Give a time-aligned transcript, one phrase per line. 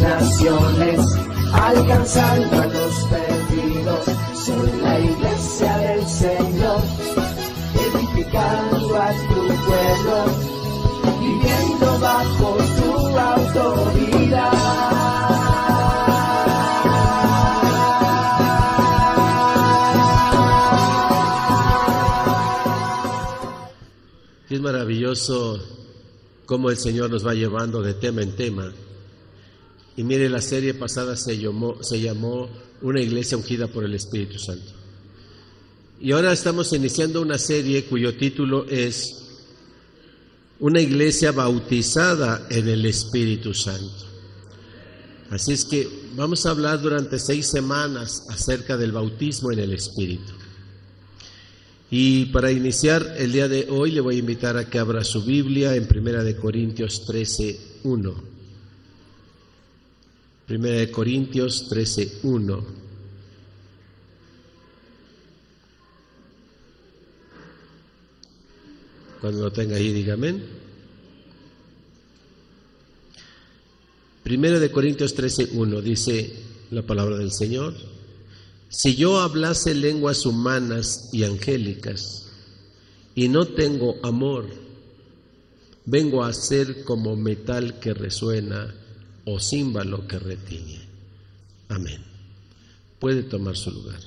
[0.00, 1.00] naciones,
[1.52, 4.04] alcanzando a los perdidos.
[4.34, 6.82] Soy la iglesia del Señor,
[7.74, 10.16] edificando a tu pueblo,
[11.20, 14.86] viviendo bajo tu autoridad.
[24.48, 25.60] Es maravilloso
[26.46, 28.72] cómo el Señor nos va llevando de tema en tema.
[29.96, 32.48] Y mire, la serie pasada se llamó, se llamó
[32.82, 34.72] Una iglesia ungida por el Espíritu Santo.
[36.00, 39.24] Y ahora estamos iniciando una serie cuyo título es
[40.60, 44.04] Una iglesia bautizada en el Espíritu Santo.
[45.30, 50.32] Así es que vamos a hablar durante seis semanas acerca del bautismo en el Espíritu.
[51.90, 55.24] Y para iniciar el día de hoy le voy a invitar a que abra su
[55.24, 58.35] Biblia en Primera de Corintios 13, 1.
[60.46, 62.64] Primera de Corintios 13, 1.
[69.20, 70.40] Cuando lo tenga ahí, dígame.
[74.22, 76.32] Primera de Corintios 13, 1 dice
[76.70, 77.74] la palabra del Señor.
[78.68, 82.30] Si yo hablase lenguas humanas y angélicas
[83.16, 84.46] y no tengo amor,
[85.86, 88.85] vengo a ser como metal que resuena
[89.26, 90.80] o címbalo que retiñe.
[91.68, 92.02] Amén.
[93.00, 94.00] Puede tomar su lugar.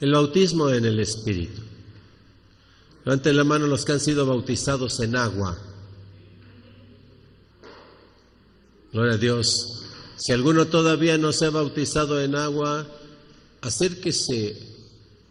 [0.00, 1.62] El bautismo en el Espíritu.
[3.04, 5.56] Levanten la mano los que han sido bautizados en agua.
[8.92, 9.82] Gloria a Dios.
[10.16, 12.86] Si alguno todavía no se ha bautizado en agua,
[13.60, 14.58] acérquese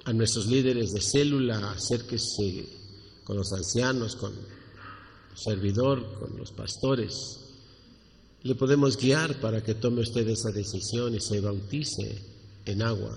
[0.06, 2.83] a nuestros líderes de célula, acérquese
[3.24, 7.40] con los ancianos, con el servidor, con los pastores.
[8.44, 12.22] Le podemos guiar para que tome usted esa decisión y se bautice
[12.66, 13.16] en agua.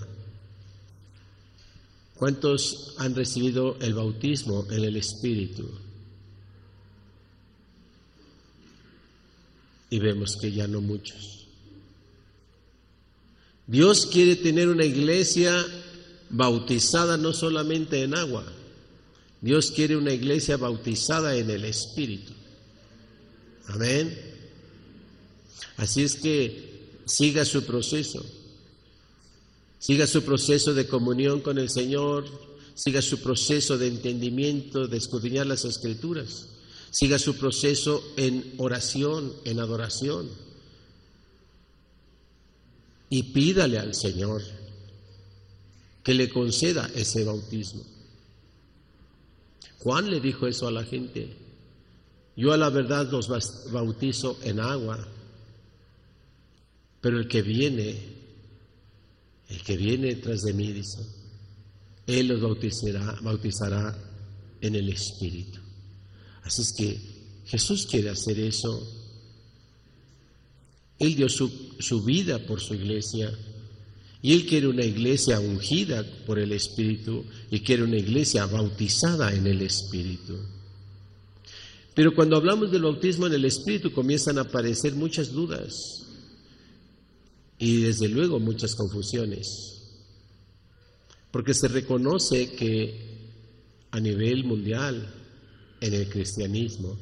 [2.14, 5.68] ¿Cuántos han recibido el bautismo en el Espíritu?
[9.90, 11.46] y vemos que ya no muchos.
[13.66, 15.52] Dios quiere tener una iglesia
[16.30, 18.44] bautizada no solamente en agua,
[19.40, 22.32] Dios quiere una iglesia bautizada en el Espíritu.
[23.66, 24.18] Amén.
[25.76, 28.24] Así es que siga su proceso,
[29.78, 32.26] siga su proceso de comunión con el Señor,
[32.74, 36.48] siga su proceso de entendimiento, de escudriñar las escrituras.
[36.90, 40.30] Siga su proceso en oración, en adoración.
[43.10, 44.42] Y pídale al Señor
[46.02, 47.95] que le conceda ese bautismo.
[49.78, 51.36] Juan le dijo eso a la gente.
[52.36, 53.28] Yo a la verdad los
[53.70, 55.06] bautizo en agua,
[57.00, 57.96] pero el que viene,
[59.48, 61.00] el que viene tras de mí, dice,
[62.06, 63.96] Él los bautizará, bautizará
[64.60, 65.60] en el Espíritu.
[66.42, 67.00] Así es que
[67.46, 68.86] Jesús quiere hacer eso.
[70.98, 73.32] Él dio su, su vida por su iglesia
[74.26, 79.46] y Él quiere una iglesia ungida por el Espíritu y quiere una iglesia bautizada en
[79.46, 80.36] el Espíritu.
[81.94, 86.06] Pero cuando hablamos del bautismo en el Espíritu comienzan a aparecer muchas dudas
[87.56, 89.84] y desde luego muchas confusiones,
[91.30, 92.98] porque se reconoce que
[93.92, 95.06] a nivel mundial
[95.80, 96.98] en el cristianismo,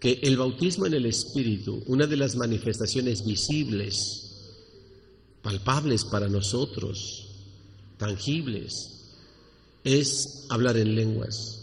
[0.00, 4.27] que el bautismo en el Espíritu, una de las manifestaciones visibles,
[5.42, 7.28] palpables para nosotros,
[7.96, 8.98] tangibles,
[9.84, 11.54] es hablar en lenguas.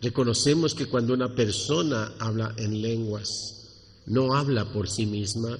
[0.00, 3.68] Reconocemos que cuando una persona habla en lenguas,
[4.06, 5.58] no habla por sí misma,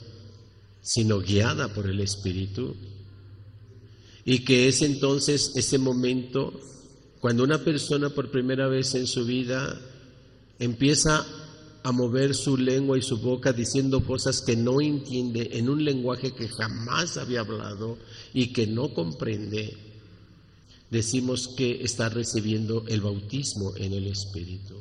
[0.81, 2.75] sino guiada por el Espíritu,
[4.25, 6.53] y que es entonces ese momento
[7.21, 9.81] cuando una persona por primera vez en su vida
[10.59, 11.25] empieza
[11.85, 16.33] a mover su lengua y su boca diciendo cosas que no entiende en un lenguaje
[16.33, 17.99] que jamás había hablado
[18.33, 19.77] y que no comprende,
[20.91, 24.81] decimos que está recibiendo el bautismo en el Espíritu.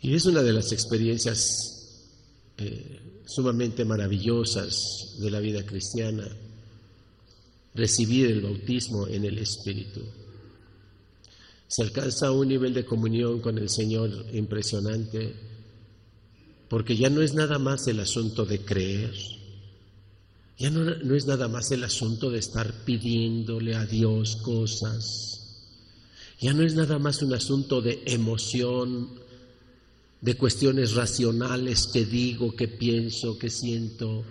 [0.00, 1.78] Y es una de las experiencias
[2.56, 6.26] eh, sumamente maravillosas de la vida cristiana,
[7.74, 10.00] recibir el bautismo en el Espíritu.
[11.68, 15.34] Se alcanza un nivel de comunión con el Señor impresionante,
[16.68, 19.14] porque ya no es nada más el asunto de creer,
[20.58, 25.38] ya no, no es nada más el asunto de estar pidiéndole a Dios cosas,
[26.40, 29.10] ya no es nada más un asunto de emoción
[30.20, 34.24] de cuestiones racionales que digo, que pienso, que siento,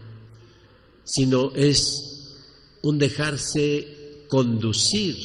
[1.04, 2.36] sino es
[2.82, 5.16] un dejarse conducir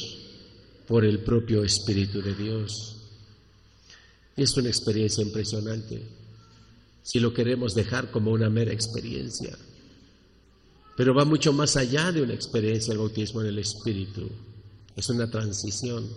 [0.87, 2.95] por el propio Espíritu de Dios.
[4.35, 6.01] Es una experiencia impresionante,
[7.01, 9.57] si lo queremos dejar como una mera experiencia,
[10.95, 14.29] pero va mucho más allá de una experiencia el bautismo en el Espíritu.
[14.95, 16.07] Es una transición,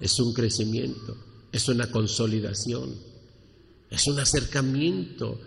[0.00, 1.16] es un crecimiento,
[1.52, 3.10] es una consolidación
[3.90, 5.40] es un acercamiento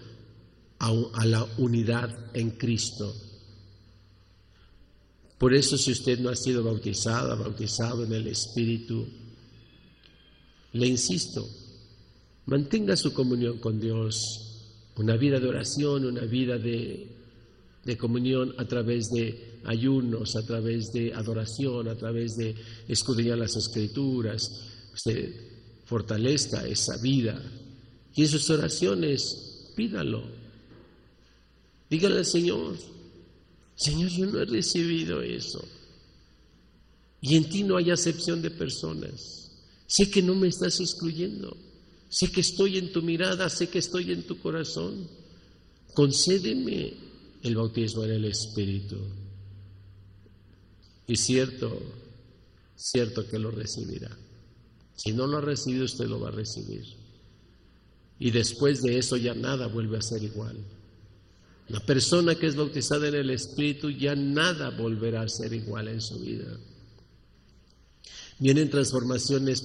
[0.80, 3.16] a, la unidad en Cristo.
[5.44, 9.06] Por eso si usted no ha sido bautizada, bautizado en el Espíritu,
[10.72, 11.46] le insisto,
[12.46, 17.10] mantenga su comunión con Dios, una vida de oración, una vida de,
[17.84, 22.56] de, comunión a través de ayunos, a través de adoración, a través de
[22.88, 24.50] escudriñar las escrituras.
[24.94, 25.30] Usted
[25.84, 27.38] fortalezca esa vida
[28.16, 30.24] y en sus oraciones, pídalo.
[31.90, 32.78] Dígale al Señor,
[33.76, 35.64] Señor, yo no he recibido eso.
[37.22, 39.52] Y en ti no hay acepción de personas.
[39.88, 41.56] Sé que no me estás excluyendo.
[42.10, 45.08] Sé que estoy en tu mirada, sé que estoy en tu corazón.
[45.94, 46.94] Concédeme
[47.42, 48.98] el bautismo en el Espíritu.
[51.08, 51.82] Y cierto,
[52.76, 54.16] cierto que lo recibirá.
[54.96, 56.86] Si no lo ha recibido, usted lo va a recibir.
[58.20, 60.58] Y después de eso ya nada vuelve a ser igual.
[61.70, 66.02] La persona que es bautizada en el Espíritu ya nada volverá a ser igual en
[66.02, 66.58] su vida.
[68.40, 69.64] Vienen transformaciones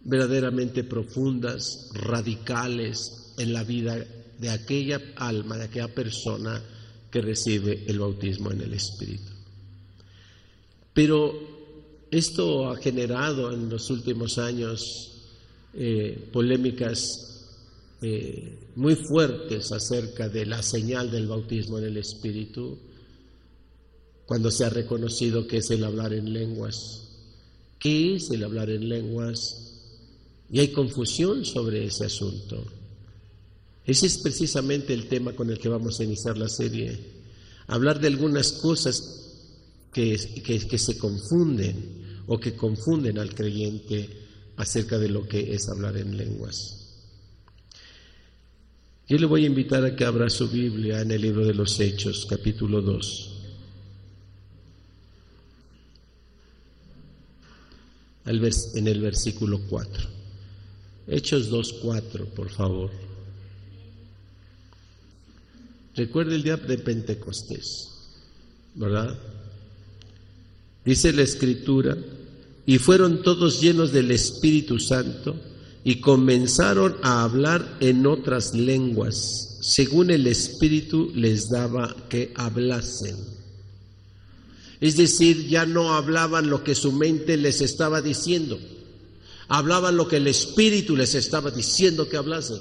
[0.00, 4.04] verdaderamente profundas, radicales en la vida
[4.38, 6.62] de aquella alma, de aquella persona
[7.10, 9.32] que recibe el bautismo en el Espíritu.
[10.92, 11.58] Pero
[12.10, 15.12] esto ha generado en los últimos años
[15.74, 17.37] eh, polémicas
[18.00, 22.78] eh, muy fuertes acerca de la señal del bautismo en el Espíritu,
[24.24, 27.08] cuando se ha reconocido que es el hablar en lenguas.
[27.78, 29.72] ¿Qué es el hablar en lenguas?
[30.50, 32.64] Y hay confusión sobre ese asunto.
[33.84, 36.98] Ese es precisamente el tema con el que vamos a iniciar la serie.
[37.66, 39.32] Hablar de algunas cosas
[39.92, 40.16] que,
[40.68, 44.08] que se confunden o que confunden al creyente
[44.56, 46.87] acerca de lo que es hablar en lenguas.
[49.08, 51.80] Yo le voy a invitar a que abra su Biblia en el libro de los
[51.80, 53.34] Hechos, capítulo 2.
[58.26, 60.06] En el versículo 4.
[61.06, 62.90] Hechos 2, 4, por favor.
[65.96, 67.88] Recuerde el día de Pentecostés,
[68.74, 69.18] ¿verdad?
[70.84, 71.96] Dice la Escritura,
[72.66, 75.34] y fueron todos llenos del Espíritu Santo
[75.88, 83.16] y comenzaron a hablar en otras lenguas, según el Espíritu les daba que hablasen.
[84.82, 88.60] Es decir, ya no hablaban lo que su mente les estaba diciendo,
[89.48, 92.60] hablaban lo que el Espíritu les estaba diciendo que hablasen.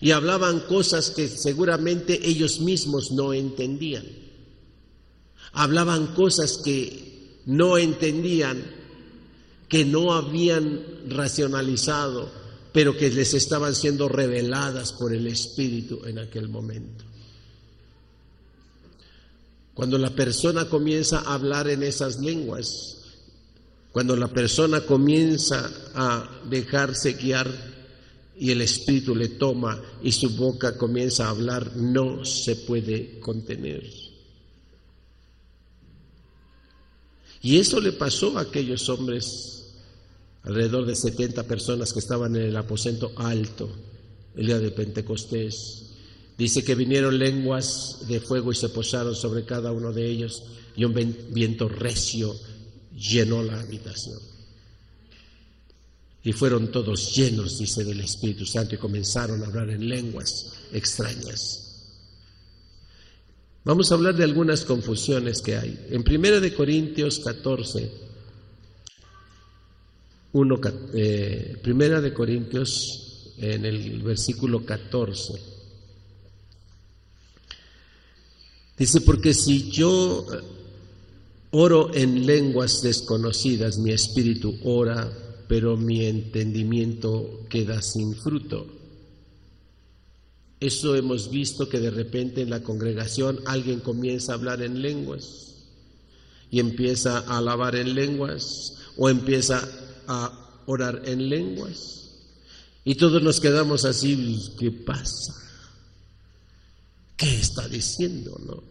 [0.00, 4.04] Y hablaban cosas que seguramente ellos mismos no entendían.
[5.52, 8.83] Hablaban cosas que no entendían
[9.74, 12.30] que no habían racionalizado,
[12.72, 17.02] pero que les estaban siendo reveladas por el Espíritu en aquel momento.
[19.74, 22.98] Cuando la persona comienza a hablar en esas lenguas,
[23.90, 27.50] cuando la persona comienza a dejarse guiar
[28.38, 33.82] y el Espíritu le toma y su boca comienza a hablar, no se puede contener.
[37.42, 39.53] Y eso le pasó a aquellos hombres
[40.44, 43.70] alrededor de 70 personas que estaban en el aposento alto
[44.36, 45.82] el día de Pentecostés.
[46.36, 50.42] Dice que vinieron lenguas de fuego y se posaron sobre cada uno de ellos
[50.76, 50.94] y un
[51.30, 52.34] viento recio
[52.94, 54.18] llenó la habitación.
[56.22, 61.60] Y fueron todos llenos, dice, del Espíritu Santo y comenzaron a hablar en lenguas extrañas.
[63.62, 65.86] Vamos a hablar de algunas confusiones que hay.
[65.90, 67.90] En Primera de Corintios 14,
[70.34, 70.60] 1,
[70.94, 75.32] eh, Primera de Corintios en el versículo 14.
[78.76, 80.26] Dice, porque si yo
[81.52, 85.08] oro en lenguas desconocidas, mi espíritu ora,
[85.46, 88.66] pero mi entendimiento queda sin fruto.
[90.58, 95.66] Eso hemos visto que de repente en la congregación alguien comienza a hablar en lenguas
[96.50, 99.68] y empieza a alabar en lenguas o empieza
[100.06, 102.10] a orar en lenguas.
[102.84, 105.34] Y todos nos quedamos así, ¿qué pasa?
[107.16, 108.38] ¿Qué está diciendo?
[108.44, 108.62] No?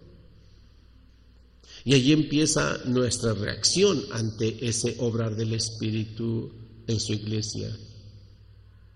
[1.85, 6.51] Y allí empieza nuestra reacción ante ese obrar del Espíritu
[6.87, 7.75] en su iglesia,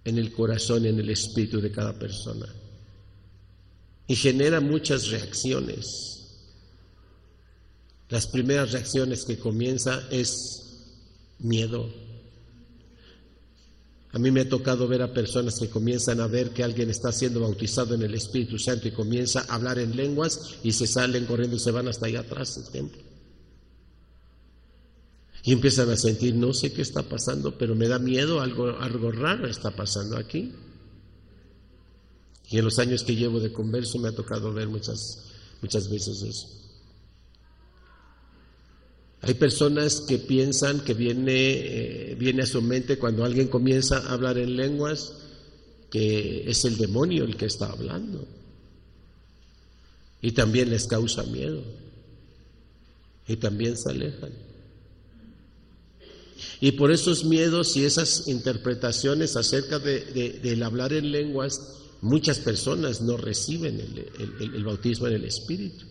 [0.06, 2.48] en el corazón en el espíritu de cada persona
[4.08, 6.14] y genera muchas reacciones.
[8.10, 10.64] Las primeras reacciones que comienza es
[11.40, 11.94] miedo.
[14.14, 17.12] A mí me ha tocado ver a personas que comienzan a ver que alguien está
[17.12, 21.26] siendo bautizado en el Espíritu Santo y comienza a hablar en lenguas y se salen
[21.26, 23.02] corriendo y se van hasta allá atrás del templo.
[25.44, 29.12] Y empiezan a sentir, no sé qué está pasando, pero me da miedo, algo, algo
[29.12, 30.54] raro está pasando aquí.
[32.50, 35.26] Y en los años que llevo de converso me ha tocado ver muchas,
[35.62, 36.57] muchas veces eso.
[39.22, 41.32] Hay personas que piensan que viene,
[42.12, 45.14] eh, viene a su mente cuando alguien comienza a hablar en lenguas
[45.90, 48.28] que es el demonio el que está hablando.
[50.22, 51.64] Y también les causa miedo.
[53.28, 54.32] Y también se alejan.
[56.60, 63.02] Y por esos miedos y esas interpretaciones acerca de, del hablar en lenguas, muchas personas
[63.02, 65.86] no reciben el, bautismo en el Espíritu,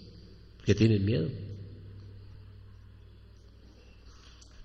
[0.64, 1.28] que tienen miedo.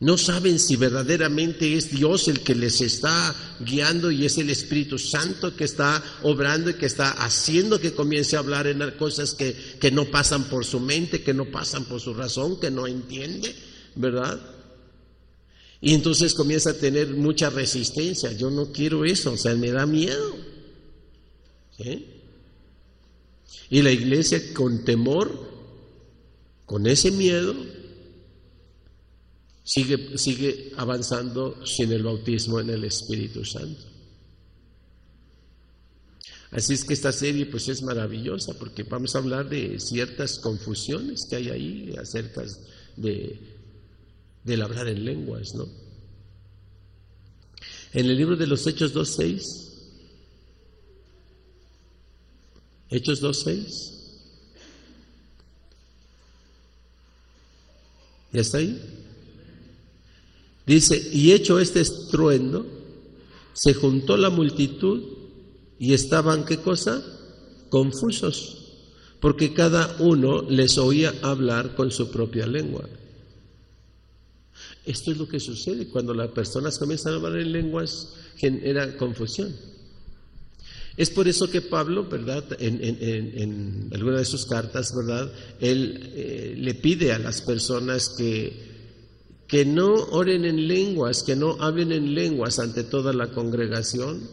[0.02, 4.98] No saben si verdaderamente es Dios el que les está guiando y es el Espíritu
[4.98, 9.56] Santo que está obrando y que está haciendo que comience a hablar en cosas que,
[9.80, 13.56] que no pasan por su mente, que no pasan por su razón, que no entiende,
[13.94, 14.42] ¿verdad?
[15.82, 18.32] Y entonces comienza a tener mucha resistencia.
[18.32, 20.36] Yo no quiero eso, o sea, me da miedo.
[23.70, 25.48] Y la iglesia con temor,
[26.66, 27.54] con ese miedo,
[29.72, 33.82] sigue, sigue avanzando sin el bautismo en el Espíritu Santo.
[36.52, 41.26] Así es que esta serie pues es maravillosa porque vamos a hablar de ciertas confusiones
[41.30, 42.44] que hay ahí acerca
[42.98, 43.40] de,
[44.44, 45.70] del hablar en lenguas, ¿no?
[47.94, 49.70] En el libro de los Hechos 2.6
[52.90, 53.94] Hechos 2.6.
[58.34, 59.02] ¿Ya está ahí?
[60.66, 62.66] Dice, y hecho este estruendo,
[63.54, 65.02] se juntó la multitud
[65.80, 67.04] y estaban, ¿qué cosa?
[67.70, 68.58] Confusos,
[69.20, 72.88] porque cada uno les oía hablar con su propia lengua.
[74.86, 79.56] Esto es lo que sucede cuando las personas comienzan a hablar en lenguas, genera confusión.
[80.98, 82.44] Es por eso que Pablo, ¿verdad?
[82.60, 85.32] En, alguna de sus cartas, ¿verdad?
[85.60, 88.71] Él eh, le pide a las personas que,
[89.52, 94.28] que no oren en lenguas, que no hablen en lenguas ante toda la congregación.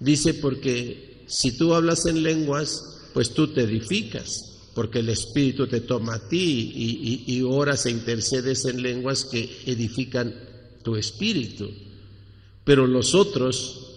[0.00, 5.82] Dice porque si tú hablas en lenguas, pues tú te edificas, porque el Espíritu te
[5.82, 10.34] toma a ti y, y, y oras e intercedes en lenguas que edifican
[10.82, 11.70] tu espíritu.
[12.64, 13.88] Pero los otros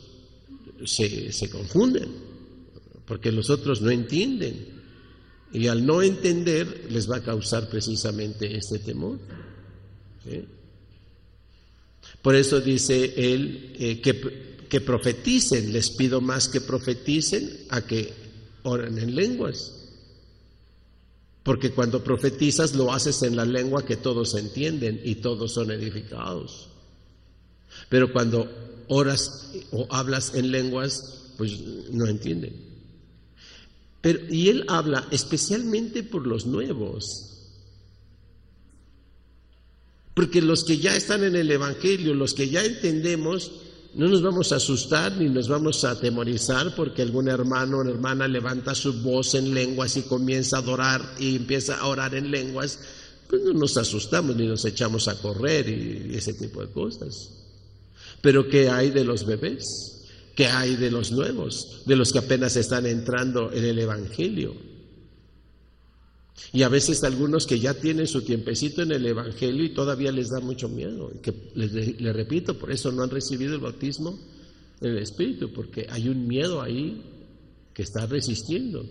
[0.86, 2.10] se, confunden,
[3.06, 4.81] porque los otros no entienden.
[5.54, 9.20] Y al no entender les va a causar precisamente este temor.
[12.22, 18.14] Por eso dice él eh, que, que, profeticen, les pido más que profeticen a que
[18.64, 19.74] oren en lenguas.
[21.44, 26.70] Porque cuando profetizas lo haces en la lengua que todos entienden y todos son edificados.
[27.90, 28.50] Pero cuando
[28.88, 32.71] oras o hablas en lenguas, pues no entienden.
[34.02, 37.28] Pero, y él habla especialmente por los nuevos.
[40.14, 43.52] Porque los que ya están en el Evangelio, los que ya entendemos,
[43.94, 48.28] no nos vamos a asustar ni nos vamos a atemorizar porque algún hermano o hermana
[48.28, 52.80] levanta su voz en lenguas y comienza a adorar y empieza a orar en lenguas,
[53.28, 57.32] pues no nos asustamos ni nos echamos a correr y ese tipo de cosas.
[58.22, 60.01] Pero ¿qué hay de los bebés?
[60.42, 64.56] ¿Qué hay de los nuevos, de los que apenas están entrando en el Evangelio?
[66.52, 70.32] Y a veces algunos que ya tienen su tiempecito en el Evangelio y todavía les
[70.32, 71.12] da mucho miedo.
[71.22, 74.18] Que les, repito, por eso no han recibido el bautismo
[74.82, 77.04] en el Espíritu, porque hay un miedo ahí
[77.72, 78.84] que está resistiendo.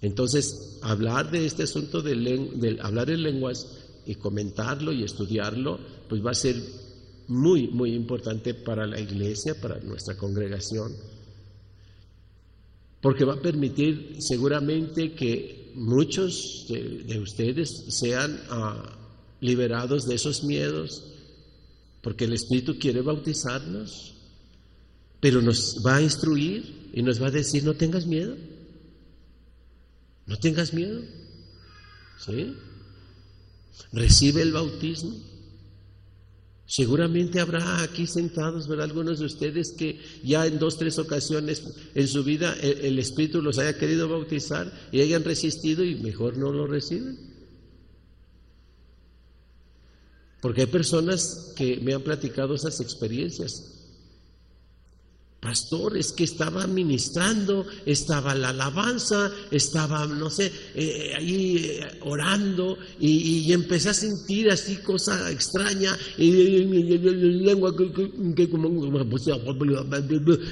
[0.00, 3.66] Entonces, hablar de este asunto de, hablar en lenguas
[4.06, 6.54] y comentarlo y estudiarlo, pues va a ser
[7.28, 10.92] muy, muy importante para la iglesia, para nuestra congregación,
[13.00, 18.98] porque va a permitir seguramente que muchos de, ustedes sean ah,
[19.40, 21.04] liberados de esos miedos,
[22.02, 24.14] porque el Espíritu quiere bautizarnos,
[25.20, 28.36] pero nos va a instruir y nos va a decir, no tengas miedo,
[30.26, 31.02] no tengas miedo,
[32.18, 32.54] ¿sí?
[33.92, 35.14] Recibe el bautismo.
[36.66, 38.86] Seguramente habrá aquí sentados, ¿verdad?
[38.86, 41.62] Algunos de ustedes que ya en dos, tres ocasiones
[41.94, 46.50] en su vida el, Espíritu los haya querido bautizar y hayan resistido y mejor no
[46.50, 47.18] lo reciben.
[50.40, 53.75] Porque hay personas que me han platicado esas experiencias
[55.46, 63.52] pastores que estaba ministrando, estaba la alabanza, estaba, no sé, eh, ahí eh, orando y,
[63.52, 66.32] empecé a sentir así cosa extraña y,
[67.44, 68.68] lengua que, como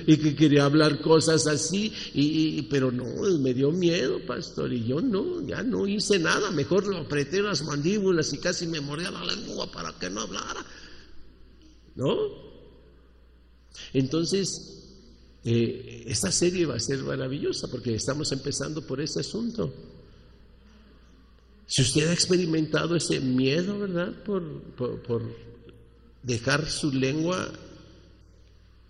[0.06, 3.04] y que quería hablar cosas así, y, pero no,
[3.40, 7.64] me dio miedo, pastor, y yo no, ya no hice nada, mejor lo apreté las
[7.64, 10.64] mandíbulas y casi me mordía la lengua para que no hablara,
[11.96, 12.44] ¿no?
[13.92, 14.83] Entonces,
[15.44, 19.72] eh, esta serie va a ser maravillosa porque estamos empezando por ese asunto.
[21.66, 24.22] Si usted ha experimentado ese miedo, ¿verdad?
[24.24, 25.22] Por, por,
[26.22, 27.52] dejar su lengua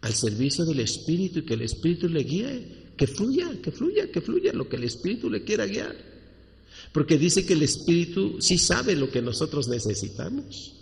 [0.01, 4.21] al servicio del Espíritu y que el Espíritu le guíe, que fluya, que fluya, que
[4.21, 5.97] fluya lo que el Espíritu le quiera guiar.
[6.93, 10.75] Porque dice que el Espíritu sí sabe lo que nosotros necesitamos.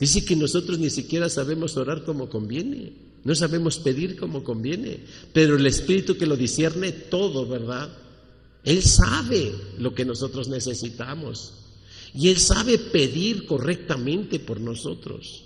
[0.00, 3.13] Dice que nosotros ni siquiera sabemos orar como conviene.
[3.24, 5.00] No sabemos pedir como conviene,
[5.32, 7.90] pero el Espíritu que lo discierne todo, ¿verdad?
[8.64, 11.54] Él sabe lo que nosotros necesitamos
[12.14, 15.44] y Él sabe pedir correctamente por nosotros.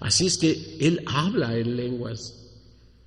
[0.00, 2.34] Así es que Él habla en lenguas,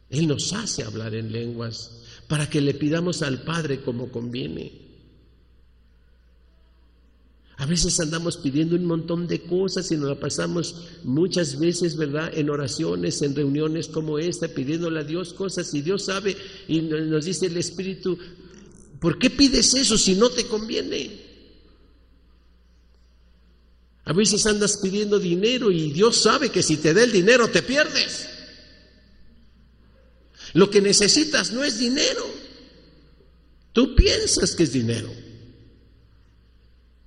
[0.09, 4.80] Él nos hace hablar en lenguas para que le pidamos al Padre como conviene.
[7.61, 12.31] A veces andamos pidiendo un montón de cosas y nos la pasamos muchas veces, ¿verdad?
[12.35, 16.35] En oraciones, en reuniones como esta, pidiéndole a Dios cosas y Dios sabe
[16.67, 18.17] y nos dice el Espíritu,
[18.99, 21.21] ¿por qué pides eso si no te conviene?
[24.05, 27.61] A veces andas pidiendo dinero y Dios sabe que si te da el dinero te
[27.61, 28.27] pierdes.
[30.53, 32.25] Lo que necesitas no es dinero.
[33.71, 35.30] Tú piensas que es dinero.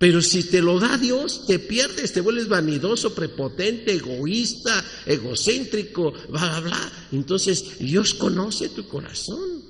[0.04, 6.60] Pero si te lo da Dios, te pierdes, te vuelves vanidoso, prepotente, egoísta, egocéntrico, bla,
[6.60, 6.92] bla, bla.
[7.10, 9.64] Entonces Dios conoce tu corazón.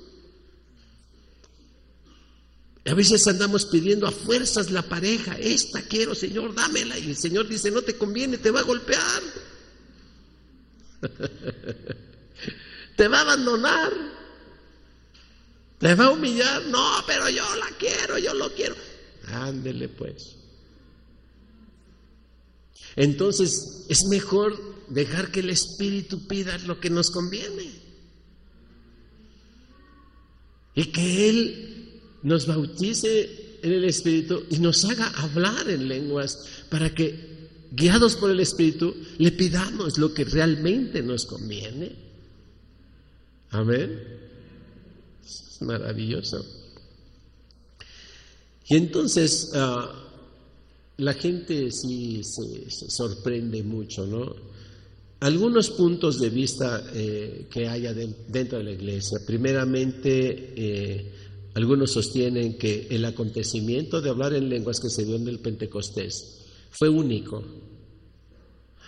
[2.85, 6.99] A veces andamos pidiendo a fuerzas la pareja, esta quiero, Señor, dámela.
[6.99, 9.21] Y el Señor dice, no te conviene, te va a golpear.
[12.97, 13.93] te va a abandonar.
[15.79, 16.61] Te va a humillar.
[16.65, 18.75] No, pero yo la quiero, yo lo quiero.
[19.27, 20.35] Ándele pues.
[22.95, 24.57] Entonces es mejor
[24.89, 27.71] dejar que el Espíritu pida lo que nos conviene.
[30.75, 36.93] Y que Él nos bautice en el Espíritu y nos haga hablar en lenguas para
[36.93, 41.95] que, guiados por el Espíritu, le pidamos lo que realmente nos conviene.
[43.51, 44.01] Amén.
[45.23, 46.45] Es maravilloso.
[48.67, 50.05] Y entonces ah,
[50.97, 54.35] la gente sí se, sorprende mucho, ¿no?
[55.19, 59.19] Algunos puntos de vista eh, que haya dentro de la iglesia.
[59.25, 61.11] Primeramente, eh,
[61.53, 66.41] algunos sostienen que el acontecimiento de hablar en lenguas que se dio en el Pentecostés
[66.69, 67.43] fue único.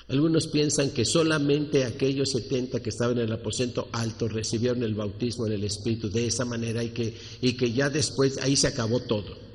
[0.10, 5.48] Algunos piensan que solamente aquellos 70 que estaban en el aposento alto recibieron el bautismo
[5.48, 9.02] en el Espíritu de esa manera y que, y que ya después ahí se acabó
[9.02, 9.47] todo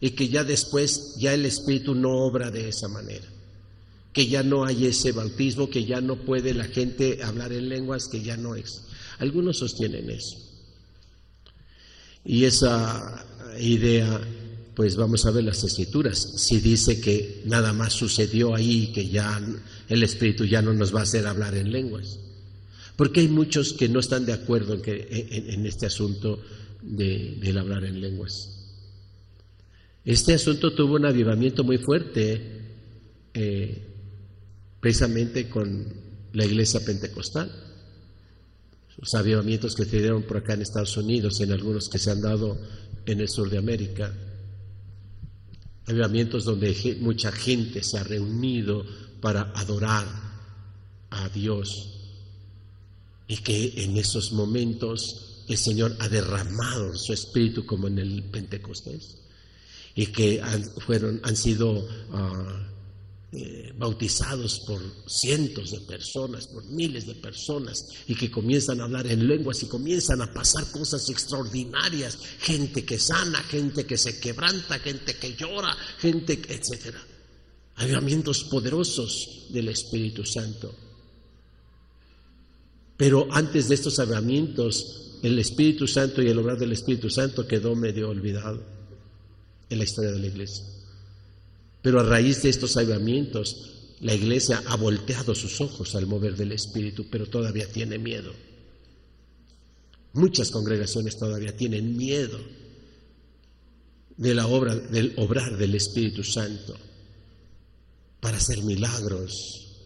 [0.00, 3.26] y que ya después ya el Espíritu no obra de esa manera,
[4.12, 8.08] que ya no hay ese bautismo, que ya no puede la gente hablar en lenguas,
[8.08, 8.82] que ya no es.
[9.18, 10.38] Algunos sostienen eso.
[12.24, 13.24] Y esa
[13.58, 14.20] idea,
[14.74, 19.40] pues vamos a ver las escrituras, si dice que nada más sucedió ahí, que ya
[19.88, 22.18] el Espíritu ya no nos va a hacer hablar en lenguas.
[22.96, 26.40] Porque hay muchos que no están de acuerdo en, que, en, este asunto
[26.82, 28.55] de, del hablar en lenguas.
[30.06, 32.40] Este asunto tuvo un avivamiento muy fuerte
[33.34, 33.88] eh,
[34.78, 35.84] precisamente con
[36.32, 37.50] la iglesia pentecostal.
[38.98, 42.20] Los avivamientos que se dieron por acá en Estados Unidos, en algunos que se han
[42.20, 42.56] dado
[43.04, 44.14] en el sur de América.
[45.86, 48.86] Avivamientos donde mucha gente se ha reunido
[49.20, 50.06] para adorar
[51.10, 51.94] a Dios
[53.26, 59.25] y que en esos momentos el Señor ha derramado su espíritu como en el Pentecostés
[59.96, 62.66] y que han, fueron, han sido ah,
[63.32, 69.06] eh, bautizados por cientos de personas, por miles de personas, y que comienzan a hablar
[69.06, 74.78] en lenguas y comienzan a pasar cosas extraordinarias, gente que sana, gente que se quebranta,
[74.78, 77.02] gente que llora, gente, etcétera.
[77.76, 80.74] Avivamientos poderosos del Espíritu Santo.
[82.98, 87.74] Pero antes de estos avivamientos, el Espíritu Santo y el obrar del Espíritu Santo quedó
[87.74, 88.75] medio olvidado
[89.68, 90.64] en la historia de la iglesia.
[91.82, 96.52] Pero a raíz de estos avivamientos, la iglesia ha volteado sus ojos al mover del
[96.52, 98.32] Espíritu, pero todavía tiene miedo.
[100.12, 102.38] Muchas congregaciones todavía tienen miedo
[104.16, 106.76] de la obra, del obrar del Espíritu Santo
[108.20, 109.76] para hacer milagros,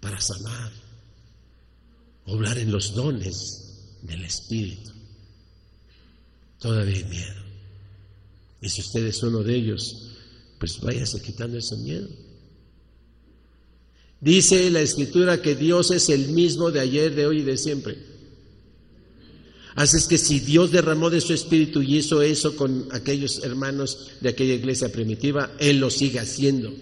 [0.00, 0.72] para sanar,
[2.26, 4.90] obrar en los dones del Espíritu.
[6.58, 7.41] Todavía hay miedo.
[8.62, 10.12] Y si usted es uno de ellos,
[10.58, 12.08] pues váyase quitando ese miedo.
[14.20, 17.98] Dice la escritura que Dios es el mismo de ayer, de hoy y de siempre.
[19.74, 24.12] Así es que si Dios derramó de su espíritu y hizo eso con aquellos hermanos
[24.20, 26.72] de aquella iglesia primitiva, Él lo sigue haciendo.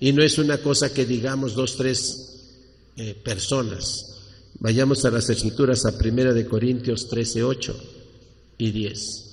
[0.00, 2.48] Y no es una cosa que digamos dos, tres
[2.96, 4.16] eh, personas.
[4.58, 7.84] Vayamos a las escrituras a Primera de Corintios 13, 8
[8.58, 9.29] y 10.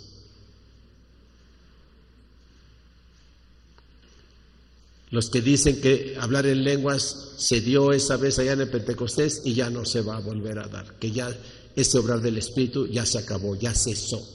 [5.10, 9.42] Los que dicen que hablar en lenguas se dio esa vez allá en el Pentecostés
[9.46, 11.30] y ya no se va a volver a dar, que ya
[11.76, 14.28] ese obrar del Espíritu ya se acabó, ya cesó.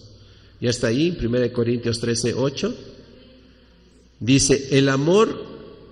[0.61, 2.74] Ya está ahí, 1 Corintios 13, 8.
[4.20, 5.44] Dice, el amor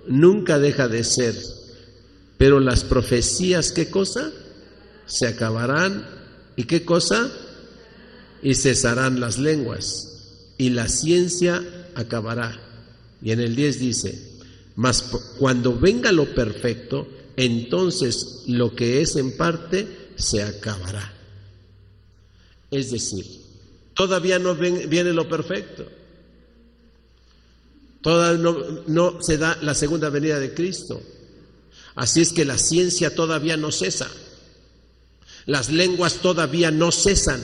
[0.07, 1.35] nunca deja de ser,
[2.37, 4.31] pero las profecías, ¿qué cosa?
[5.05, 6.07] Se acabarán.
[6.55, 7.29] ¿Y qué cosa?
[8.41, 10.55] Y cesarán las lenguas.
[10.57, 11.61] Y la ciencia
[11.93, 12.57] acabará.
[13.21, 14.30] Y en el 10 dice,
[14.75, 15.03] mas
[15.37, 21.13] cuando venga lo perfecto, entonces lo que es en parte se acabará.
[22.69, 23.25] Es decir,
[23.93, 25.85] todavía no viene lo perfecto.
[28.01, 28.57] Todavía no,
[28.87, 31.01] no se da la segunda venida de Cristo.
[31.95, 34.09] Así es que la ciencia todavía no cesa.
[35.45, 37.43] Las lenguas todavía no cesan.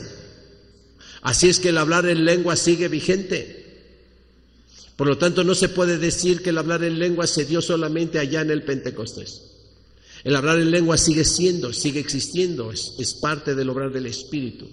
[1.22, 3.67] Así es que el hablar en lengua sigue vigente.
[4.98, 8.18] Por lo tanto, no se puede decir que el hablar en lengua se dio solamente
[8.18, 9.44] allá en el Pentecostés.
[10.24, 14.68] El hablar en lengua sigue siendo, sigue existiendo, es, parte del obrar del Espíritu.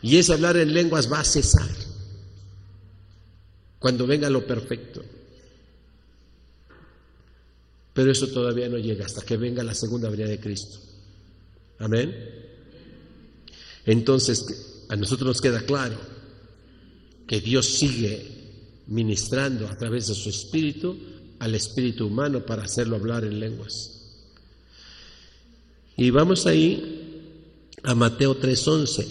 [0.00, 1.68] Y ese hablar en lenguas va a cesar
[3.78, 5.04] cuando venga lo perfecto.
[7.92, 10.78] Pero eso todavía no llega hasta que venga la segunda venida de Cristo.
[11.80, 12.16] Amén.
[13.84, 15.98] Entonces, a nosotros nos queda claro
[17.26, 18.39] que Dios sigue
[18.90, 20.98] ministrando a través de su espíritu
[21.38, 23.96] al espíritu humano para hacerlo hablar en lenguas.
[25.96, 29.06] Y vamos ahí a Mateo 3:11.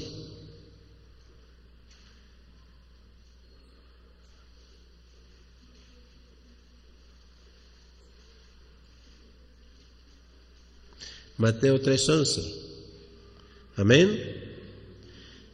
[11.38, 12.44] Mateo 3:11.
[13.78, 14.38] Amén.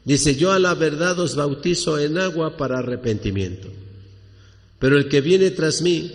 [0.04, 3.85] Dice, yo a la verdad os bautizo en agua para arrepentimiento
[4.86, 6.12] pero el que viene tras mí,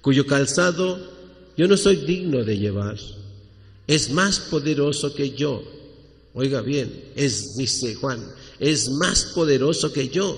[0.00, 0.98] cuyo calzado
[1.56, 2.98] yo no soy digno de llevar,
[3.86, 5.62] es más poderoso que yo.
[6.34, 8.20] Oiga bien, es, dice Juan,
[8.58, 10.36] es más poderoso que yo.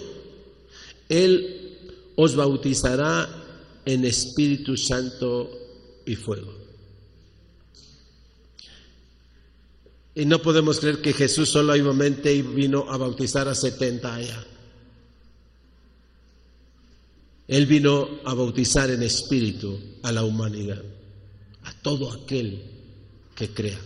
[1.09, 1.79] Él
[2.15, 3.27] os bautizará
[3.87, 5.51] en Espíritu Santo
[6.05, 6.55] y fuego.
[10.15, 14.47] Y no podemos creer que Jesús solo y vino a bautizar a 70 allá.
[17.51, 20.81] Él vino a bautizar en espíritu a la humanidad,
[21.65, 22.63] a todo aquel
[23.35, 23.81] que crea,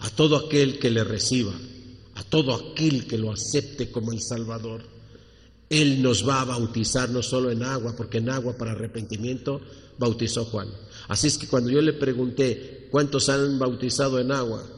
[0.00, 1.54] a todo aquel que le reciba,
[2.16, 4.82] a todo aquel que lo acepte como el Salvador.
[5.68, 9.60] Él nos va a bautizar no solo en agua, porque en agua para arrepentimiento
[9.96, 10.66] bautizó Juan.
[11.06, 14.68] Así es que cuando yo le pregunté cuántos han bautizado en agua,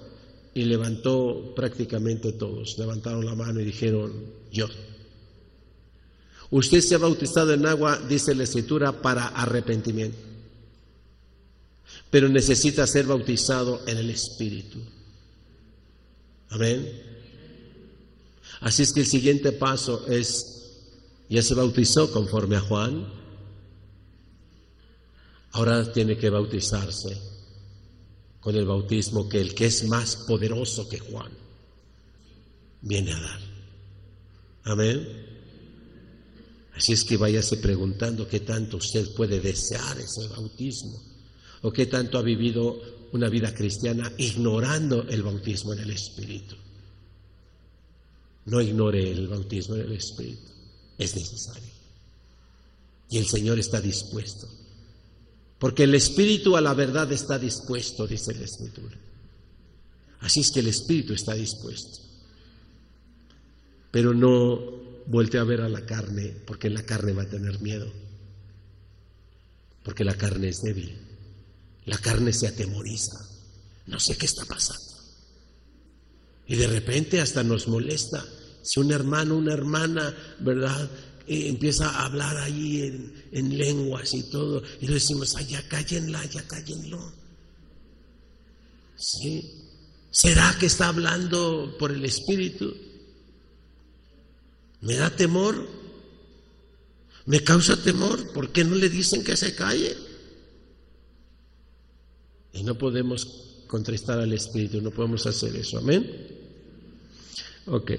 [0.53, 4.13] y levantó prácticamente todos, levantaron la mano y dijeron,
[4.51, 4.67] yo.
[6.53, 10.19] Usted se ha bautizado en agua, dice la escritura, para arrepentimiento,
[12.11, 14.79] pero necesita ser bautizado en el Espíritu.
[16.51, 16.93] Amén.
[18.61, 20.75] Así es que el siguiente paso es,
[21.31, 23.07] ya se bautizó conforme a Juan,
[25.53, 27.19] ahora tiene que bautizarse
[28.41, 31.33] con el bautismo que el que es más poderoso que Juan
[32.83, 33.41] viene a dar.
[34.65, 35.22] Amén.
[36.75, 41.01] Así es que váyase preguntando qué tanto usted puede desear ese bautismo
[41.63, 42.81] o qué tanto ha vivido
[43.13, 46.57] una vida cristiana ignorando el bautismo en el Espíritu.
[48.47, 50.51] No ignore el bautismo en el Espíritu,
[50.99, 51.71] es necesario.
[53.11, 54.49] Y el Señor está dispuesto,
[55.59, 58.99] porque el Espíritu a la verdad está dispuesto, dice la Escritura.
[60.21, 62.01] Así es que el Espíritu está dispuesto.
[63.91, 67.93] Pero no vuelte a ver a la carne, porque la carne va a tener miedo,
[69.83, 70.97] porque la carne es débil.
[71.85, 73.19] La carne se atemoriza.
[73.87, 74.93] No sé qué está pasando.
[76.47, 78.25] Y de repente hasta nos molesta.
[78.63, 80.89] Si un hermano, una hermana, ¿verdad?
[81.27, 86.47] Empieza a hablar ahí en, lenguas y todo, y le decimos, ay, ya cállenla, ya
[86.47, 87.13] cállenlo.
[88.97, 89.51] ¿Sí?
[90.11, 92.77] ¿Será que está hablando por el Espíritu?
[94.83, 95.67] Me da temor,
[97.27, 99.97] me causa temor, ¿por qué no le dicen que se calle?
[102.53, 105.79] Y no podemos contristar al Espíritu, no podemos hacer eso.
[105.79, 106.11] Amén.
[107.67, 107.93] Ok.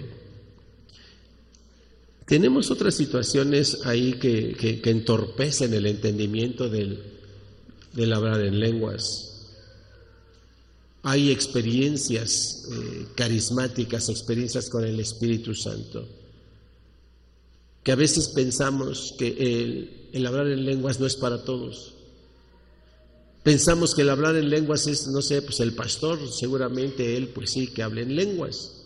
[2.26, 7.02] Tenemos otras situaciones ahí que, entorpecen el entendimiento del,
[8.14, 9.30] hablar en lenguas.
[11.04, 16.08] Hay experiencias eh, carismáticas, experiencias con el Espíritu Santo,
[17.84, 21.94] que a veces pensamos que el hablar en lenguas no es para todos.
[23.44, 27.52] Pensamos que el hablar en lenguas es, no sé, pues el pastor, seguramente él, pues
[27.52, 28.86] sí, que hable en lenguas,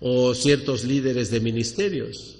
[0.00, 2.36] o ciertos líderes de ministerios.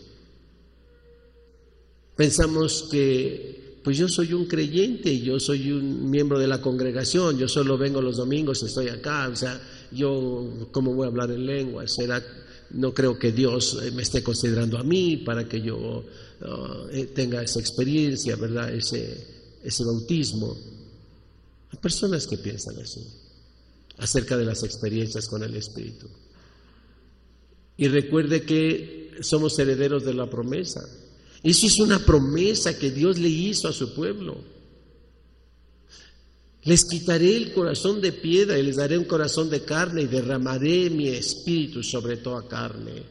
[2.17, 7.49] Pensamos que, pues yo soy un creyente, yo soy un miembro de la congregación, yo
[7.49, 11.93] solo vengo los domingos, estoy acá, o sea, yo, ¿cómo voy a hablar en lenguas?
[11.93, 12.25] ¿Será,
[12.73, 17.43] no creo que Dios me esté considerando a mí para que yo uh, eh, tenga
[17.43, 18.73] esa experiencia, ¿verdad?
[18.75, 19.27] Ese,
[19.63, 20.57] ese bautismo.
[21.71, 23.07] Hay personas que piensan así
[23.99, 26.09] acerca de las experiencias con el Espíritu.
[27.77, 30.87] Y recuerde que somos herederos de la promesa.
[31.43, 34.37] Eso es una promesa que Dios le hizo a su pueblo.
[36.65, 40.91] Les quitaré el corazón de piedra y les daré un corazón de carne y derramaré
[40.91, 43.03] mi espíritu sobre toda carne.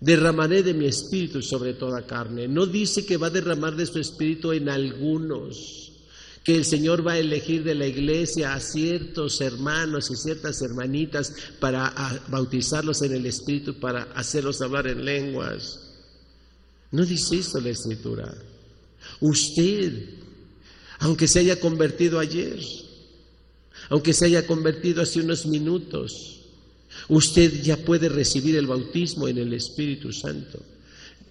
[0.00, 2.46] Derramaré de mi espíritu sobre toda carne.
[2.46, 5.90] No dice que va a derramar de su espíritu en algunos
[6.44, 11.34] que el Señor va a elegir de la iglesia a ciertos hermanos y ciertas hermanitas
[11.58, 11.92] para
[12.28, 15.80] bautizarlos en el Espíritu, para hacerlos hablar en lenguas.
[16.92, 18.34] No dice eso la Escritura.
[19.20, 20.19] Usted,
[21.00, 22.58] aunque se haya convertido ayer,
[23.88, 26.40] aunque se haya convertido hace unos minutos,
[27.08, 30.62] usted ya puede recibir el bautismo en el Espíritu Santo.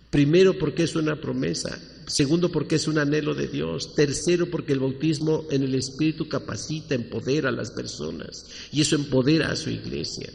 [0.10, 1.80] Primero porque es una promesa
[2.10, 3.94] Segundo, porque es un anhelo de Dios.
[3.94, 8.48] Tercero, porque el bautismo en el Espíritu capacita, empodera a las personas.
[8.72, 10.28] Y eso empodera a su iglesia.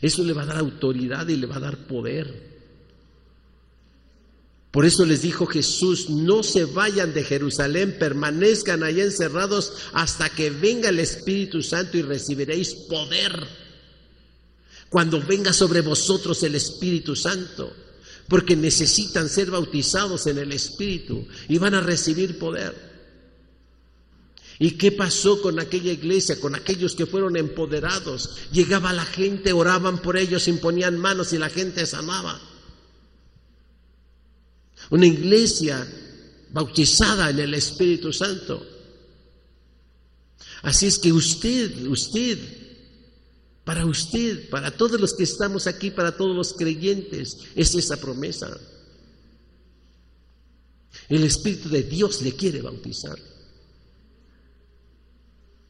[0.00, 2.53] Eso le va a dar autoridad y le va a dar poder.
[4.74, 10.50] Por eso les dijo Jesús, no se vayan de Jerusalén, permanezcan allá encerrados hasta que
[10.50, 13.46] venga el Espíritu Santo y recibiréis poder.
[14.88, 17.72] Cuando venga sobre vosotros el Espíritu Santo
[18.26, 22.74] porque necesitan ser bautizados en el Espíritu y van a recibir poder.
[24.58, 28.38] ¿Y qué pasó con aquella iglesia, con aquellos que fueron empoderados?
[28.50, 32.40] Llegaba la gente, oraban por ellos, imponían manos y la gente sanaba.
[34.90, 35.86] Una iglesia
[36.50, 38.64] bautizada en el Espíritu Santo.
[40.62, 42.38] Así es que usted, usted
[43.64, 48.58] para usted, para todos los que estamos aquí, para todos los creyentes, es esa promesa.
[51.08, 53.18] El Espíritu de Dios le quiere bautizar.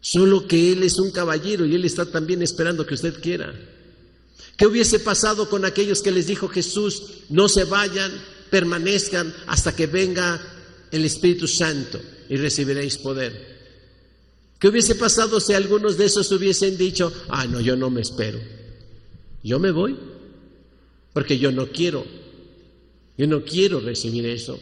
[0.00, 3.55] Solo que Él es un caballero y Él está también esperando que usted quiera.
[4.57, 8.12] ¿Qué hubiese pasado con aquellos que les dijo Jesús, no se vayan,
[8.55, 10.40] permanezcan hasta que venga
[10.93, 13.33] el Espíritu Santo y recibiréis poder?
[14.61, 18.38] ¿Qué hubiese pasado si algunos de esos hubiesen dicho, ah, no, yo no me espero?
[19.43, 19.99] Yo me voy,
[21.12, 22.07] porque yo no quiero,
[23.19, 24.61] yo no quiero recibir eso.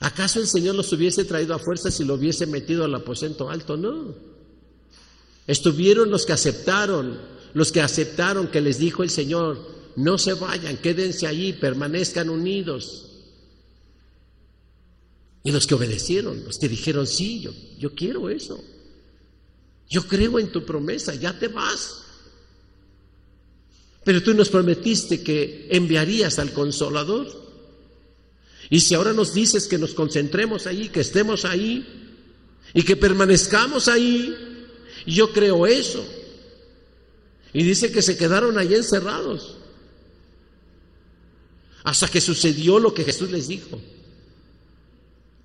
[0.00, 3.76] ¿Acaso el Señor los hubiese traído a fuerza si lo hubiese metido al aposento alto?
[3.76, 4.12] No.
[5.46, 7.16] Estuvieron los que aceptaron,
[7.54, 13.06] los que aceptaron que les dijo el Señor, no se vayan, quédense allí, permanezcan unidos.
[15.42, 18.62] Y los que obedecieron, los que dijeron, sí, yo, yo quiero eso.
[19.88, 22.04] Yo creo en tu promesa, ya te vas.
[24.04, 27.26] Pero tú nos prometiste que enviarías al consolador.
[28.70, 31.84] Y si ahora nos dices que nos concentremos ahí, que estemos ahí
[32.72, 34.32] y que permanezcamos ahí,
[35.08, 36.06] yo creo eso.
[37.52, 39.58] Y dice que se quedaron ahí encerrados
[41.88, 43.80] hasta que sucedió lo que Jesús les dijo.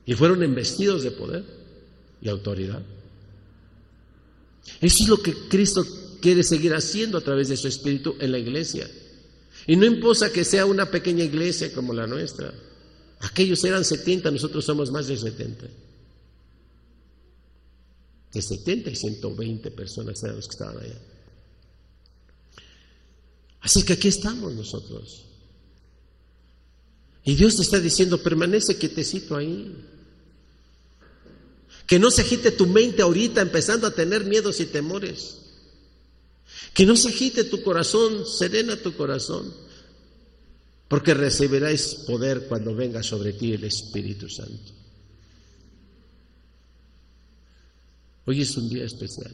[0.05, 1.45] Y fueron embestidos de poder
[2.21, 2.83] y autoridad.
[4.81, 5.85] Eso es lo que Cristo
[6.19, 8.91] quiere seguir haciendo a través de su Espíritu en la iglesia.
[9.67, 12.53] Y no importa que sea una pequeña iglesia como la nuestra.
[13.21, 15.65] Aquellos eran 70, nosotros somos más de 70.
[18.33, 20.99] De 70 y 120 personas eran los que estaban allá.
[23.61, 25.27] Así que aquí estamos nosotros.
[27.23, 29.75] Y Dios te está diciendo, permanece quietecito ahí.
[31.87, 35.37] Que no se agite tu mente ahorita empezando a tener miedos y temores.
[36.73, 39.53] Que no se agite tu corazón, serena tu corazón
[40.93, 44.73] porque recibiréis poder cuando venga sobre ti el Espíritu Santo.
[48.25, 49.31] Hoy es un día especial,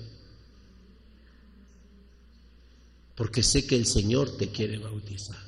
[3.13, 5.43] porque sé que el Señor te quiere bautizar,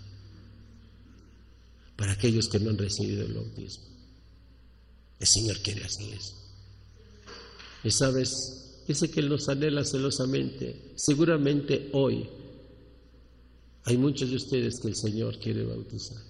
[1.95, 3.85] para aquellos que no han recibido el bautismo.
[5.19, 6.33] El Señor quiere hacer eso.
[7.83, 12.27] Y sabes, dice que Él nos anhela celosamente, seguramente hoy
[13.83, 16.21] hay muchos de ustedes que el Señor quiere bautizar,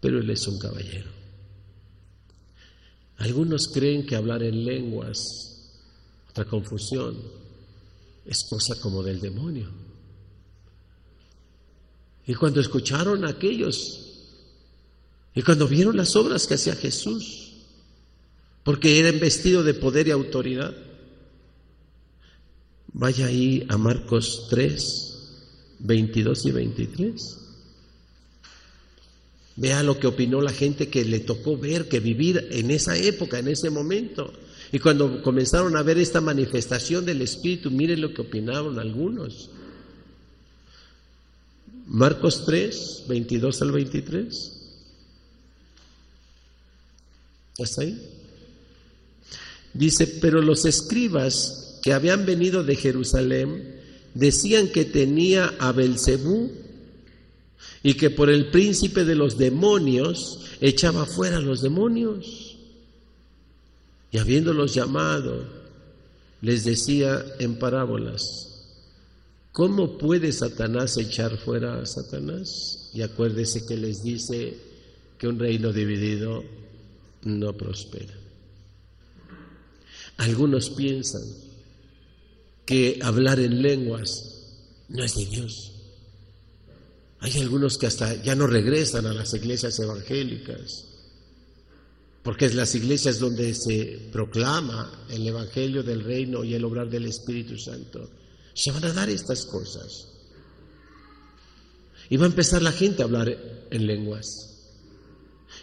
[0.00, 1.10] pero Él es un caballero.
[3.16, 5.18] Algunos creen que hablar en lenguas,
[6.30, 7.16] otra confusión,
[8.24, 9.89] es cosa como del demonio.
[12.30, 14.06] Y cuando escucharon a aquellos,
[15.34, 17.54] y cuando vieron las obras que hacía Jesús,
[18.62, 20.72] porque era investido de poder y autoridad,
[22.92, 25.18] Vaya ahí a Marcos 3,
[25.80, 27.38] 22 y 23.
[29.56, 33.40] Vea lo que opinó la gente que le tocó ver, que vivir en esa época,
[33.40, 34.32] en ese momento.
[34.70, 39.50] Y cuando comenzaron a ver esta manifestación del Espíritu, miren lo que opinaron algunos.
[41.90, 44.52] Marcos 3, 22 al 23.
[47.58, 48.00] ¿Está ahí?
[49.74, 53.80] Dice, pero los escribas que habían venido de Jerusalén
[54.14, 56.52] decían que tenía a Belcebú
[57.82, 62.56] y que por el príncipe de los demonios echaba fuera a los demonios.
[64.12, 65.44] Y habiéndolos llamado,
[66.40, 68.49] les decía en parábolas,
[69.52, 72.90] ¿cómo puede Satanás echar fuera a Satanás?
[72.94, 74.56] Y acuérdese que les dice
[75.18, 76.42] que un reino dividido
[77.22, 78.14] no prospera.
[80.16, 81.22] Algunos piensan
[82.66, 84.30] que hablar en lenguas
[84.88, 85.72] no es de Dios.
[87.20, 90.86] Hay algunos que hasta ya no regresan a las iglesias evangélicas,
[92.22, 97.06] porque es las iglesias donde se proclama el Evangelio del Reino y el obrar del
[97.06, 98.08] Espíritu Santo.
[98.54, 100.08] Se van a dar estas cosas.
[102.08, 103.36] Y va a empezar la gente a hablar
[103.70, 104.50] en lenguas.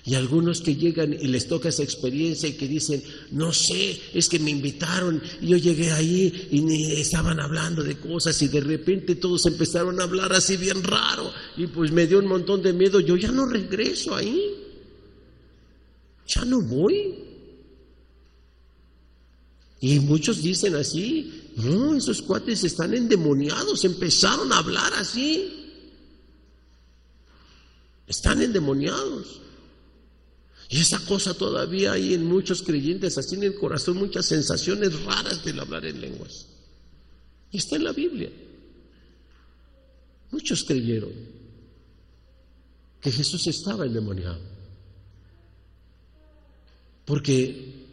[0.06, 4.30] Y algunos que llegan y les toca esa experiencia y que dicen, no sé, es
[4.30, 8.62] que me invitaron y yo llegué ahí y ni estaban hablando de cosas y de
[8.62, 12.72] repente todos empezaron a hablar así bien raro y pues me dio un montón de
[12.72, 14.56] miedo, yo ya no regreso ahí,
[16.26, 17.27] ya no voy.
[19.80, 25.72] Y muchos dicen así, no, esos cuates están endemoniados, empezaron a hablar así,
[28.08, 29.42] están endemoniados.
[30.70, 35.44] Y esa cosa todavía hay en muchos creyentes, así en el corazón, muchas sensaciones raras
[35.46, 36.48] del hablar en lenguas.
[37.52, 38.30] Y está en la Biblia.
[40.32, 41.14] Muchos creyeron
[43.00, 44.42] que Jesús estaba endemoniado.
[47.06, 47.87] Porque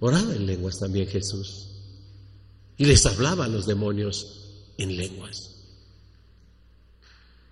[0.00, 1.68] oraba en lenguas también Jesús.
[2.76, 4.40] Y les hablaba a los demonios
[4.78, 5.50] en lenguas.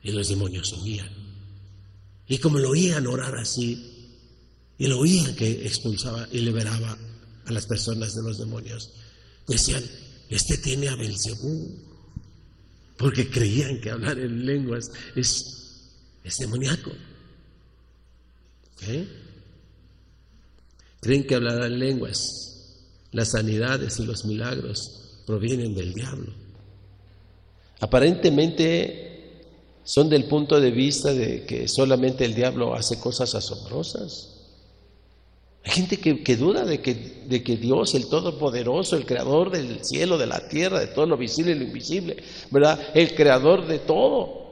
[0.03, 1.11] Y los demonios oían.
[2.27, 3.99] Y como lo oían orar así,
[4.79, 6.97] y lo oían que expulsaba y liberaba
[7.47, 8.91] a las personas de los demonios.
[9.47, 9.83] Decían,
[10.29, 11.69] este tiene a Belcebú,
[12.97, 15.83] porque creían que hablar en lenguas es,
[16.23, 16.93] es demoníaco.
[21.01, 22.49] Creen que hablar en lenguas,
[23.13, 26.33] las sanidades y los milagros provienen del diablo.
[27.81, 29.09] Aparentemente
[29.85, 34.35] son del punto de vista de que solamente el diablo hace cosas asombrosas.
[35.65, 36.95] Hay gente que, duda de que,
[37.27, 41.17] de que, Dios, el Todopoderoso, el Creador del cielo, de la tierra, de todo lo
[41.17, 42.17] visible y lo invisible,
[42.51, 42.81] ¿verdad?
[42.95, 44.49] El Creador de todo.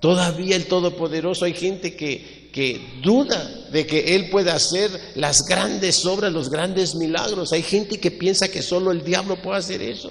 [0.00, 6.06] Todavía el Todopoderoso, hay gente que, que duda de que Él pueda hacer las grandes
[6.06, 7.52] obras, los grandes milagros.
[7.52, 10.10] Hay gente que piensa que solo el diablo puede hacer eso.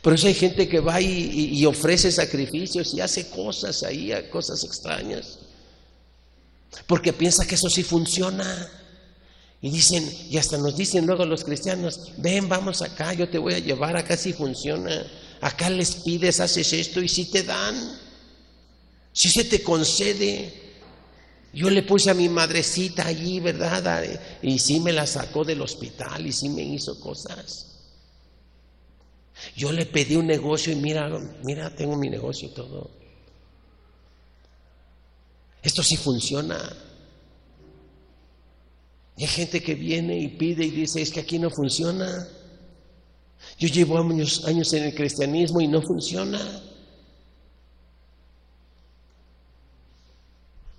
[0.00, 5.40] Por eso hay gente que va y ofrece sacrificios y hace cosas ahí, cosas extrañas.
[6.86, 8.66] Porque piensa que eso sí funciona.
[9.60, 13.52] Y dicen, y hasta nos dicen luego los cristianos, ven, vamos acá, yo te voy
[13.52, 15.06] a llevar, acá sí funciona.
[15.42, 18.07] Acá les pides, haces esto y si te dan.
[19.18, 20.52] Si se te concede.
[21.52, 24.04] Yo le puse a mi madrecita allí, ¿verdad?
[24.42, 27.80] Y sí me la sacó del hospital y sí me hizo cosas.
[29.56, 31.08] Yo le pedí un negocio y mira,
[31.42, 32.92] mira, tengo mi negocio y todo.
[35.62, 36.76] Esto sí funciona.
[39.16, 42.28] hay gente que viene y pide y dice, es que aquí no funciona.
[43.58, 46.67] Yo llevo años, años en el cristianismo y no funciona.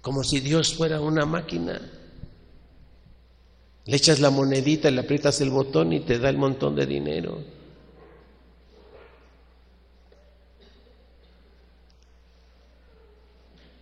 [0.02, 1.80] Como si Dios fuera una máquina.
[3.86, 7.43] Le echas la monedita, le aprietas el botón y te da el montón de dinero.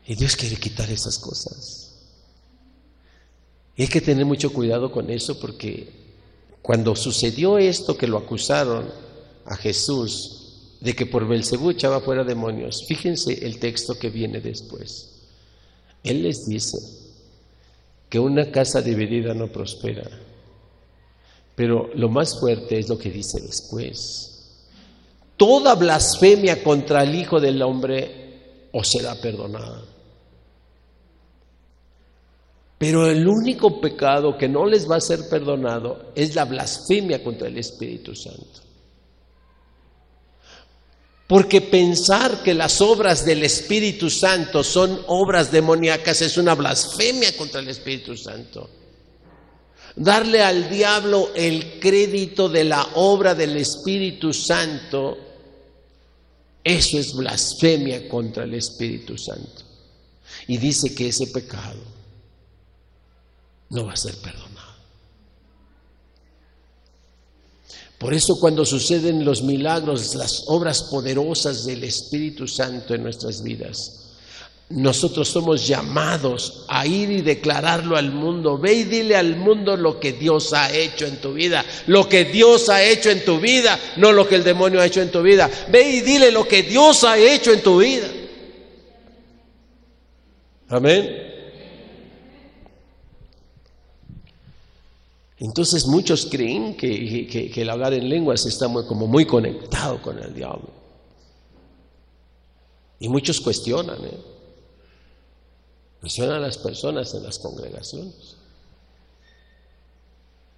[0.07, 1.88] Y Dios quiere quitar esas cosas.
[3.76, 5.91] Y hay que tener mucho cuidado con eso porque
[6.61, 8.89] cuando sucedió esto que lo acusaron
[9.45, 15.16] a Jesús de que por Belcebú echaba fuera demonios, fíjense el texto que viene después.
[16.04, 16.78] Él les dice
[18.10, 20.10] que una casa dividida no prospera.
[21.56, 24.34] Pero lo más fuerte es lo que dice después.
[25.36, 29.84] Toda blasfemia contra el Hijo del Hombre os será perdonada.
[32.78, 37.48] Pero el único pecado que no les va a ser perdonado es la blasfemia contra
[37.48, 38.66] el Espíritu Santo.
[41.28, 47.59] Porque pensar que las obras del Espíritu Santo son obras demoníacas es una blasfemia contra
[47.59, 48.69] el Espíritu Santo.
[49.97, 55.17] Darle al diablo el crédito de la obra del Espíritu Santo,
[56.63, 59.63] eso es blasfemia contra el Espíritu Santo.
[60.47, 61.82] Y dice que ese pecado
[63.69, 64.57] no va a ser perdonado.
[67.98, 74.08] Por eso cuando suceden los milagros, las obras poderosas del Espíritu Santo en nuestras vidas,
[74.70, 78.58] nosotros somos llamados a ir y declararlo al mundo.
[78.58, 81.64] Ve y dile al mundo lo que Dios ha hecho en tu vida.
[81.88, 85.02] Lo que Dios ha hecho en tu vida, no lo que el demonio ha hecho
[85.02, 85.50] en tu vida.
[85.72, 88.08] Ve y dile lo que Dios ha hecho en tu vida.
[90.68, 91.26] Amén.
[95.39, 100.69] Entonces muchos creen que, el hablar en lenguas está como muy conectado con el diablo.
[102.99, 104.17] Y muchos cuestionan, ¿eh?
[105.99, 108.35] cuestionan a las personas en las congregaciones.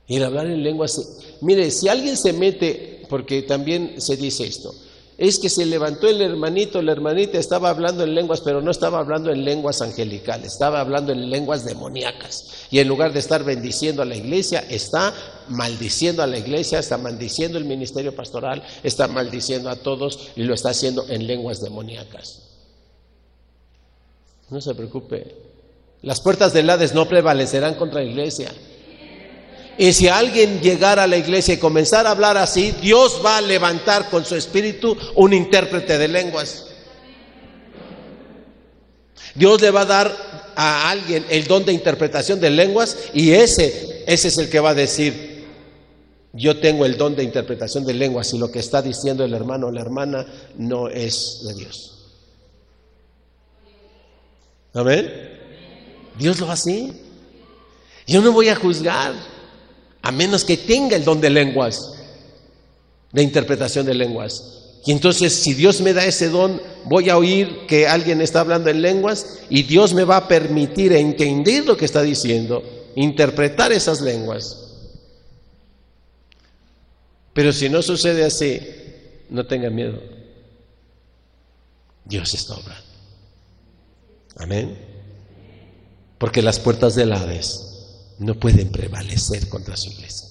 [0.08, 4.74] Y el hablar en lenguas, mire, si alguien se mete, porque también se dice esto,
[5.20, 9.00] es que se levantó el hermanito, la hermanita estaba hablando en lenguas, pero no estaba
[9.00, 12.68] hablando en lenguas angelicales, estaba hablando en lenguas demoníacas.
[12.72, 15.14] Y en lugar de estar bendiciendo a la iglesia, está
[15.50, 20.54] maldiciendo a la iglesia, está maldiciendo el ministerio pastoral, está maldiciendo a todos y lo
[20.54, 22.44] está haciendo en lenguas demoníacas.
[24.50, 25.36] No se preocupe.
[26.02, 28.54] Las puertas del Hades no prevalecerán contra la iglesia.
[29.80, 33.42] Y si alguien llegara a la iglesia y comenzara a hablar así, Dios va a
[33.42, 36.66] levantar con su espíritu un intérprete de lenguas.
[39.36, 44.04] Dios le va a dar a alguien el don de interpretación de lenguas y ese,
[44.06, 45.48] ese es el que va a decir,
[46.34, 49.68] yo tengo el don de interpretación de lenguas y lo que está diciendo el hermano
[49.68, 50.26] o la hermana
[50.58, 52.12] no es de Dios.
[54.74, 55.10] Amén.
[56.18, 56.92] Dios lo hace.
[58.06, 59.39] Yo no voy a juzgar
[60.02, 61.94] a menos que tenga el don de lenguas,
[63.12, 64.60] de interpretación de lenguas.
[64.86, 68.70] Y entonces, si Dios me da ese don, voy a oír que alguien está hablando
[68.70, 72.64] en lenguas y Dios me va a permitir entender lo que está diciendo.
[72.96, 74.58] interpretar esas lenguas.
[77.34, 78.60] Pero si no sucede así,
[79.30, 80.02] no tenga miedo.
[82.04, 82.84] Dios está obrando.
[84.38, 84.78] Amén.
[86.18, 87.69] Porque las puertas del Hades
[88.20, 90.28] no pueden prevalecer contra su iglesia.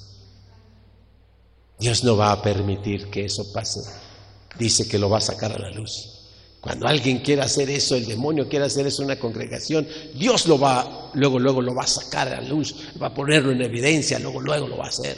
[1.79, 3.81] Dios no va a permitir que eso pase.
[4.59, 6.19] Dice que lo va a sacar a la luz.
[6.61, 10.59] Cuando alguien quiera hacer eso, el demonio quiera hacer eso en una congregación, Dios lo
[10.59, 14.19] va, luego, luego lo va a sacar a la luz, va a ponerlo en evidencia,
[14.19, 15.17] luego, luego lo va a hacer.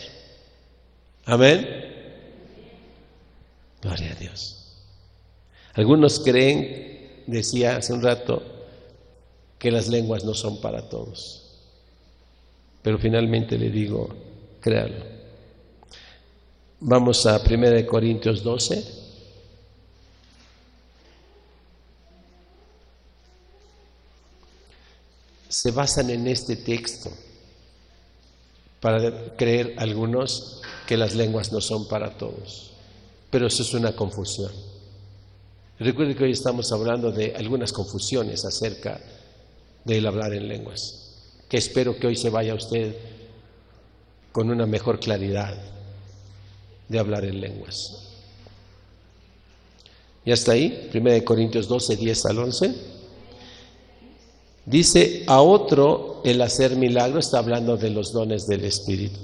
[1.25, 1.67] Amén.
[3.81, 4.77] Gloria a Dios.
[5.75, 8.43] Algunos creen, decía hace un rato,
[9.59, 11.50] que las lenguas no son para todos.
[12.83, 14.09] Pero finalmente le digo,
[14.61, 15.05] créalo.
[16.81, 19.01] Vamos a 1 Corintios 12.
[25.49, 27.11] Se basan en este texto
[28.81, 32.73] para creer algunos que las lenguas no son para todos.
[33.31, 34.53] Pero eso es una confusión.
[35.79, 39.01] Recuerde que hoy estamos hablando de algunas confusiones acerca
[39.85, 41.10] del hablar en lenguas,
[41.51, 42.95] que espero que hoy se vaya usted
[44.31, 45.53] con una mejor claridad
[46.89, 48.07] de hablar en lenguas.
[50.25, 50.89] ¿Ya está ahí?
[50.95, 52.75] 1 Corintios 12, 10 al 11.
[54.65, 59.19] Dice, a otro el hacer milagros, está hablando de los dones del Espíritu.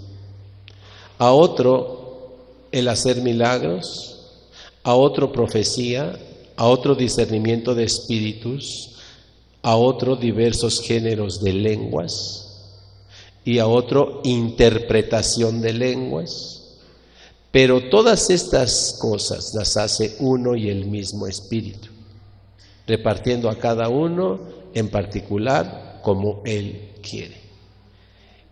[1.19, 2.35] A otro
[2.73, 4.41] el hacer milagros,
[4.83, 6.19] a otro profecía,
[6.57, 8.96] a otro discernimiento de espíritus,
[9.67, 12.47] a otro diversos géneros de lenguas
[13.45, 16.77] y a otro interpretación de lenguas.
[17.51, 21.89] Pero todas estas cosas las hace uno y el mismo espíritu,
[22.87, 24.39] repartiendo a cada uno
[24.73, 27.35] en particular como él quiere.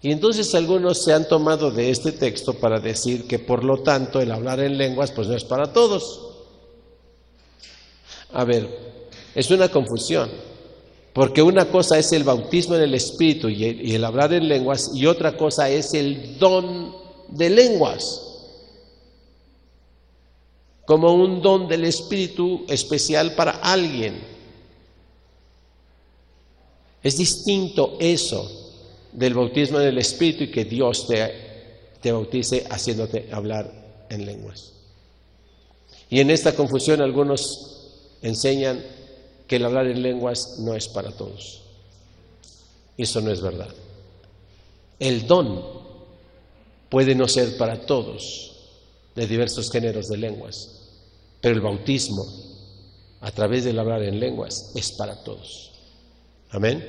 [0.02, 4.20] Y entonces algunos se han tomado de este texto para decir que por lo tanto
[4.20, 6.22] el hablar en lenguas pues no es para todos.
[8.32, 8.68] A ver,
[9.36, 10.28] es una confusión,
[11.14, 15.06] porque una cosa es el bautismo en el Espíritu y el, hablar en lenguas y
[15.06, 16.92] otra cosa es el don
[17.28, 18.20] de lenguas,
[20.84, 24.20] como un don del Espíritu especial para alguien.
[27.00, 28.72] Es distinto eso
[29.12, 33.70] del bautismo en el Espíritu y que Dios te, bautice haciéndote hablar
[34.10, 34.72] en lenguas.
[36.10, 38.84] Y en esta confusión algunos enseñan
[39.46, 41.62] que el hablar en lenguas no es para todos.
[42.96, 43.68] Eso no es verdad.
[44.98, 45.62] El don
[46.88, 48.52] puede no ser para todos
[49.14, 50.80] de diversos géneros de lenguas,
[51.40, 52.26] pero el bautismo
[53.20, 55.72] a través del hablar en lenguas es para todos.
[56.50, 56.84] Amén.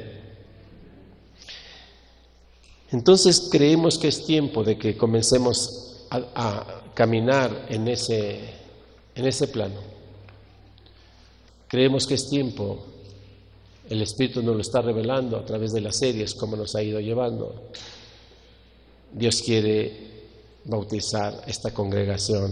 [2.91, 8.39] Entonces creemos que es tiempo de que comencemos a, a caminar en ese,
[9.16, 9.95] en ese plano.
[11.76, 12.86] Creemos que es tiempo,
[13.90, 17.02] el Espíritu nos lo está revelando a través de las series, como nos ha ido
[17.02, 17.54] llevando.
[19.12, 19.92] Dios quiere
[20.64, 22.50] bautizar esta congregación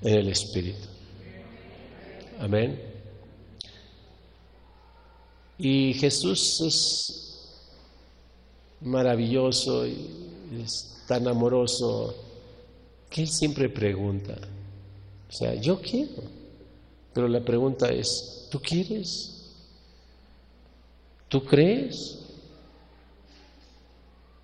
[0.00, 0.88] en el Espíritu.
[2.40, 2.80] Amén.
[5.58, 7.58] Y Jesús es
[8.80, 10.08] maravilloso y
[10.64, 12.14] es tan amoroso
[13.10, 14.38] que Él siempre pregunta,
[15.28, 16.41] o sea, yo quiero.
[17.12, 19.32] Pero la pregunta es, ¿tú quieres?
[21.28, 22.18] ¿Tú crees?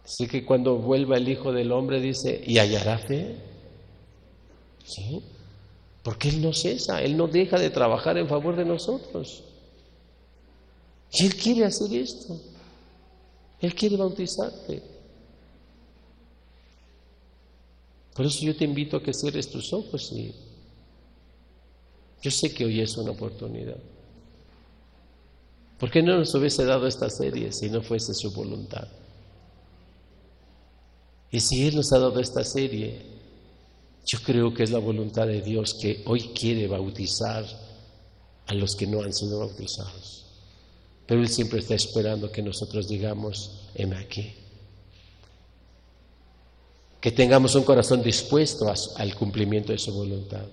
[0.04, 3.36] Así que cuando vuelva el Hijo del Hombre dice, ¿y hallará fe?
[4.84, 5.22] Sí,
[6.02, 9.44] porque Él no cesa, Él no deja de trabajar en favor de nosotros.
[11.12, 12.38] Y Él quiere hacer esto.
[13.60, 14.82] Él quiere bautizarte.
[18.14, 20.34] Por eso yo te invito a que cierres tus ojos y
[22.22, 23.76] yo sé que hoy es una oportunidad.
[25.78, 28.88] ¿Por qué no nos hubiese dado esta serie si no fuese su voluntad?
[31.30, 33.00] Y si Él nos ha dado esta serie,
[34.04, 37.44] yo creo que es la voluntad de Dios que hoy quiere bautizar
[38.46, 40.24] a los que no han sido bautizados.
[41.06, 44.34] Pero Él siempre está esperando que nosotros digamos, heme aquí.
[47.00, 50.46] Que tengamos un corazón dispuesto al cumplimiento de su voluntad.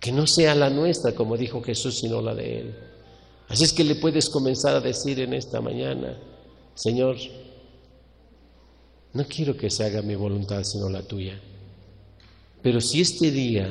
[0.00, 2.74] Que no sea la nuestra, como dijo Jesús, sino la de Él.
[3.48, 6.16] Así es que le puedes comenzar a decir en esta mañana,
[6.74, 7.16] Señor,
[9.12, 11.38] no quiero que se haga mi voluntad, sino la tuya.
[12.62, 13.68] Pero si este día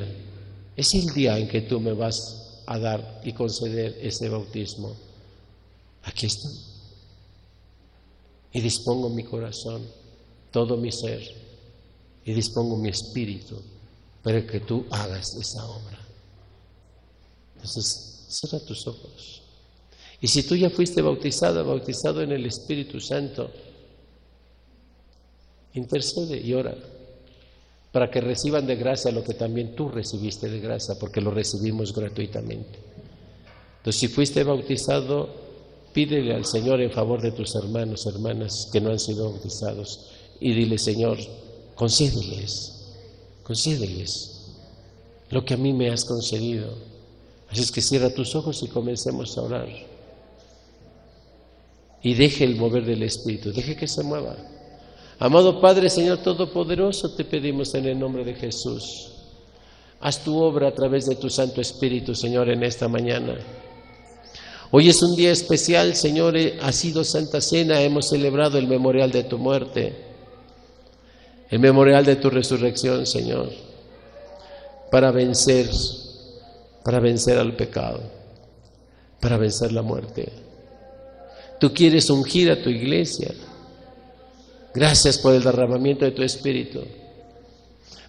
[0.75, 4.95] es el día en que tú me vas a dar y conceder ese bautismo,
[6.03, 6.49] aquí está.
[8.51, 9.85] y dispongo mi corazón,
[10.51, 11.21] todo mi ser,
[12.25, 13.61] y dispongo mi espíritu
[14.23, 15.99] para que tú hagas esa obra.
[17.59, 19.41] Entonces, cierra tus ojos.
[20.21, 23.51] Y si tú ya fuiste bautizada, bautizado en el Espíritu Santo,
[25.73, 26.75] intercede y ora
[27.91, 31.93] para que reciban de gracia lo que también tú recibiste de gracia, porque lo recibimos
[31.93, 32.79] gratuitamente.
[33.77, 35.29] Entonces, si fuiste bautizado,
[35.91, 40.53] pídele al Señor en favor de tus hermanos, hermanas que no han sido bautizados, y
[40.53, 41.17] dile, Señor,
[41.75, 42.93] concédeles,
[43.43, 44.35] concédeles
[45.31, 46.89] lo que a mí me has concedido.
[47.51, 49.67] Así es que cierra tus ojos y comencemos a orar.
[52.01, 54.35] Y deje el mover del Espíritu, deje que se mueva.
[55.17, 59.11] Amado Padre, Señor Todopoderoso, te pedimos en el nombre de Jesús.
[59.99, 63.37] Haz tu obra a través de tu Santo Espíritu, Señor, en esta mañana.
[64.71, 69.23] Hoy es un día especial, Señor, ha sido Santa Cena, hemos celebrado el memorial de
[69.23, 69.95] tu muerte,
[71.49, 73.49] el memorial de tu resurrección, Señor,
[74.91, 75.67] para vencer,
[76.83, 78.01] para vencer al pecado,
[79.19, 80.31] para vencer la muerte.
[81.59, 83.33] Tú quieres ungir a tu iglesia
[84.73, 86.81] Gracias por el derramamiento de tu Espíritu.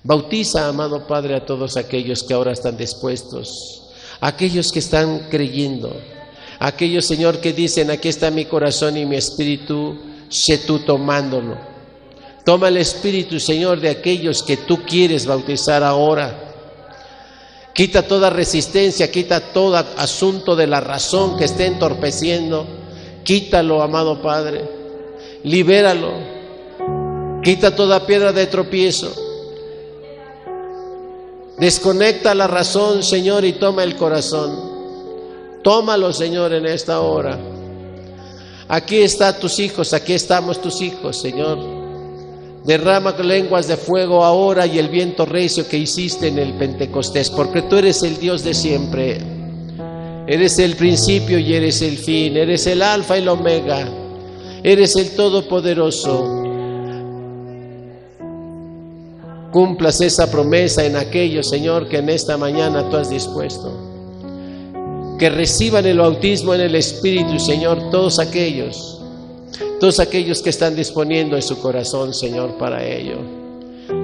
[0.02, 3.90] Bautiza, amado Padre, a todos aquellos que ahora están dispuestos,
[4.20, 5.94] aquellos que están creyendo,
[6.58, 9.98] aquellos, Señor, que dicen, aquí está mi corazón y mi espíritu,
[10.28, 11.56] sé tú tomándolo.
[12.44, 16.49] Toma el espíritu, Señor, de aquellos que tú quieres bautizar ahora.
[17.74, 22.66] Quita toda resistencia, quita todo asunto de la razón que esté entorpeciendo.
[23.24, 24.68] Quítalo, amado Padre.
[25.44, 26.12] Libéralo.
[27.42, 29.12] Quita toda piedra de tropiezo.
[31.58, 34.70] Desconecta la razón, Señor, y toma el corazón.
[35.62, 37.38] Tómalo, Señor, en esta hora.
[38.68, 41.79] Aquí están tus hijos, aquí estamos tus hijos, Señor.
[42.64, 47.62] Derrama lenguas de fuego ahora y el viento recio que hiciste en el Pentecostés, porque
[47.62, 49.18] tú eres el Dios de siempre.
[50.26, 53.88] Eres el principio y eres el fin, eres el alfa y el omega,
[54.62, 56.40] eres el todopoderoso.
[59.50, 63.72] cumplas esa promesa en aquellos, Señor, que en esta mañana tú has dispuesto.
[65.18, 68.99] Que reciban el bautismo en el Espíritu, Señor, todos aquellos,
[69.78, 73.16] todos aquellos que están disponiendo en su corazón, Señor, para ello.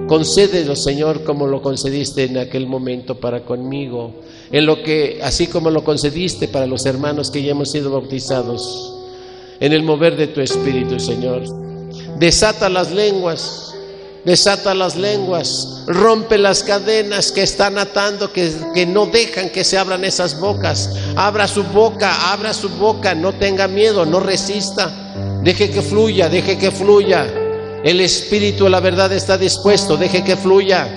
[0.08, 4.14] Concédelo, Señor, como lo concediste en aquel momento para conmigo,
[4.50, 8.94] en lo que, así como lo concediste para los hermanos que ya hemos sido bautizados,
[9.60, 11.42] en el mover de tu Espíritu, Señor.
[12.18, 13.74] Desata las lenguas,
[14.24, 19.78] desata las lenguas, rompe las cadenas que están atando, que, que, no dejan que se
[19.78, 20.90] abran esas bocas.
[21.16, 24.92] Abra su boca, abra su boca, no tenga miedo, no resista.
[25.46, 27.24] Deje que fluya, deje que fluya.
[27.84, 30.88] El Espíritu, la verdad, está dispuesto, deje que fluya.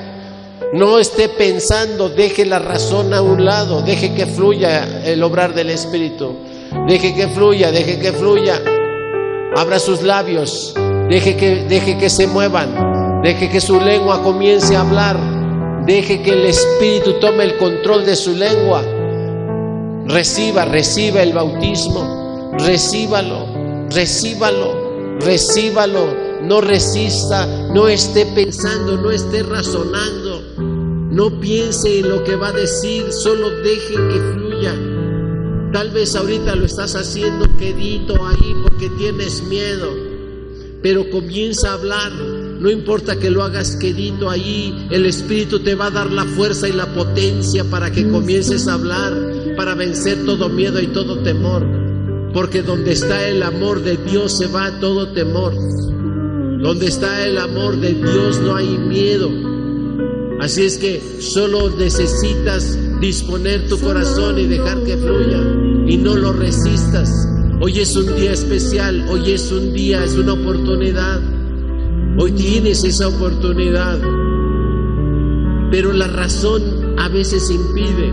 [0.73, 5.69] No esté pensando, deje la razón a un lado, deje que fluya el obrar del
[5.69, 6.35] Espíritu.
[6.87, 8.59] Deje que fluya, deje que fluya.
[9.55, 10.73] Abra sus labios,
[11.09, 13.21] deje que, deje que se muevan.
[13.21, 15.85] Deje que su lengua comience a hablar.
[15.85, 18.81] Deje que el Espíritu tome el control de su lengua.
[20.07, 22.49] Reciba, reciba el bautismo.
[22.57, 23.58] Recíbalo,
[23.89, 26.29] recíbalo, recíbalo.
[26.41, 30.41] No resista, no esté pensando, no esté razonando.
[31.11, 34.73] No piense en lo que va a decir, solo deje que fluya.
[35.73, 39.91] Tal vez ahorita lo estás haciendo quedito ahí porque tienes miedo,
[40.81, 42.11] pero comienza a hablar
[42.59, 46.67] no importa que lo hagas quedito ahí, el Espíritu te va a dar la fuerza
[46.67, 49.13] y la potencia para que comiences a hablar,
[49.55, 51.88] para vencer todo miedo y todo temor.
[52.33, 55.53] Porque donde está el amor de Dios se va todo temor.
[56.61, 59.29] Donde está el amor de Dios no hay miedo.
[60.39, 65.41] Así es que solo necesitas disponer tu corazón y dejar que fluya
[65.87, 67.27] y no lo resistas.
[67.61, 71.19] Hoy es un día especial, hoy es un día, es una oportunidad
[72.21, 73.97] Hoy tienes esa oportunidad,
[75.71, 76.61] pero la razón
[76.97, 78.11] a veces impide,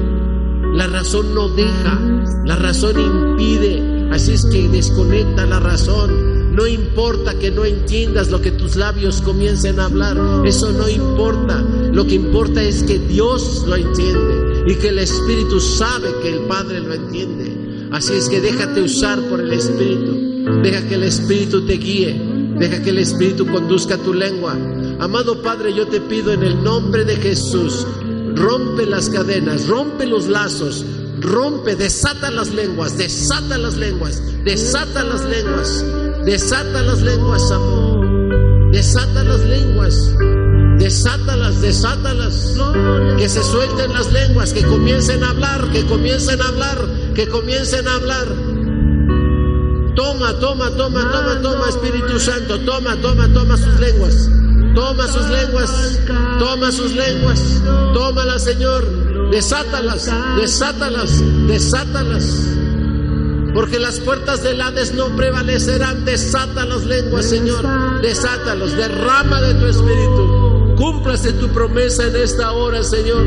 [0.74, 2.00] la razón no deja,
[2.44, 6.54] la razón impide, así es que desconecta la razón.
[6.54, 11.62] No importa que no entiendas lo que tus labios comiencen a hablar, eso no importa.
[11.92, 16.40] Lo que importa es que Dios lo entiende y que el Espíritu sabe que el
[16.40, 17.88] Padre lo entiende.
[17.92, 22.82] Así es que déjate usar por el Espíritu, deja que el Espíritu te guíe, Deja
[22.82, 24.56] que el Espíritu conduzca tu lengua.
[24.98, 27.86] Amado Padre, yo te pido en el nombre de Jesús,
[28.34, 30.84] rompe las cadenas, rompe los lazos,
[31.20, 35.84] rompe, desata las lenguas, desata las lenguas, desata las lenguas.
[36.26, 38.72] Desata las lenguas, amor.
[38.72, 40.12] Desata las lenguas.
[40.76, 42.56] Desátalas, desátalas.
[43.16, 46.78] Que se suelten las lenguas, que comiencen a hablar, que comiencen a hablar,
[47.14, 48.26] que comiencen a hablar.
[49.94, 54.28] Toma, toma, toma, toma, toma, Espíritu Santo, toma, toma, toma sus lenguas.
[54.76, 55.98] Toma sus lenguas,
[56.38, 57.62] toma sus lenguas,
[57.94, 58.84] tómalas, Señor.
[59.30, 62.24] Desátalas, desátalas, desátalas.
[63.54, 66.04] Porque las puertas del Hades no prevalecerán.
[66.04, 67.64] Desata las lenguas, Señor.
[68.02, 70.74] Desátalos, derrama de tu Espíritu.
[70.76, 73.24] Cúmplase tu promesa en esta hora, Señor.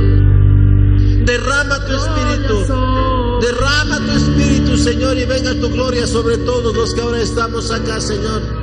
[1.25, 3.39] Derrama tu Espíritu.
[3.41, 7.99] Derrama tu Espíritu, Señor, y venga tu gloria sobre todos los que ahora estamos acá,
[7.99, 8.58] Señor.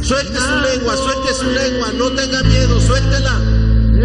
[0.00, 3.40] Suelte su lengua, suelte su lengua, no tenga miedo, suéltela,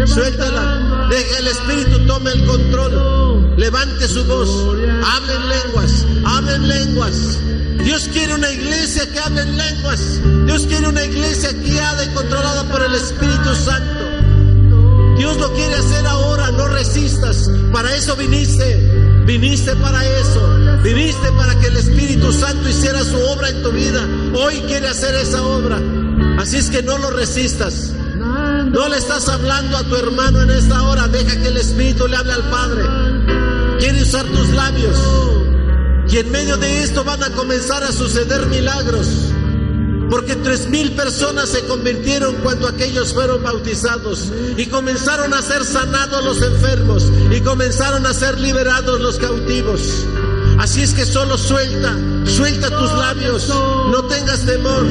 [0.06, 1.08] suéltela.
[1.10, 3.54] Deja el Espíritu tome el control.
[3.56, 4.48] Levante su voz,
[5.04, 7.38] hablen lenguas, hablen lenguas.
[7.84, 10.20] Dios quiere una iglesia que hable en lenguas.
[10.46, 15.16] Dios quiere una iglesia guiada y controlada por el Espíritu Santo.
[15.16, 17.50] Dios lo quiere hacer ahora, no resistas.
[17.72, 19.11] Para eso viniste.
[19.24, 20.58] Viniste para eso.
[20.82, 24.06] Viniste para que el Espíritu Santo hiciera su obra en tu vida.
[24.34, 25.80] Hoy quiere hacer esa obra.
[26.38, 27.92] Así es que no lo resistas.
[28.72, 31.08] No le estás hablando a tu hermano en esta hora.
[31.08, 32.82] Deja que el Espíritu le hable al Padre.
[33.78, 34.98] Quiere usar tus labios.
[36.08, 39.06] Y en medio de esto van a comenzar a suceder milagros.
[40.12, 46.22] Porque tres mil personas se convirtieron cuando aquellos fueron bautizados y comenzaron a ser sanados
[46.22, 50.04] los enfermos y comenzaron a ser liberados los cautivos.
[50.58, 51.96] Así es que solo suelta,
[52.26, 54.84] suelta tus labios, no tengas temor,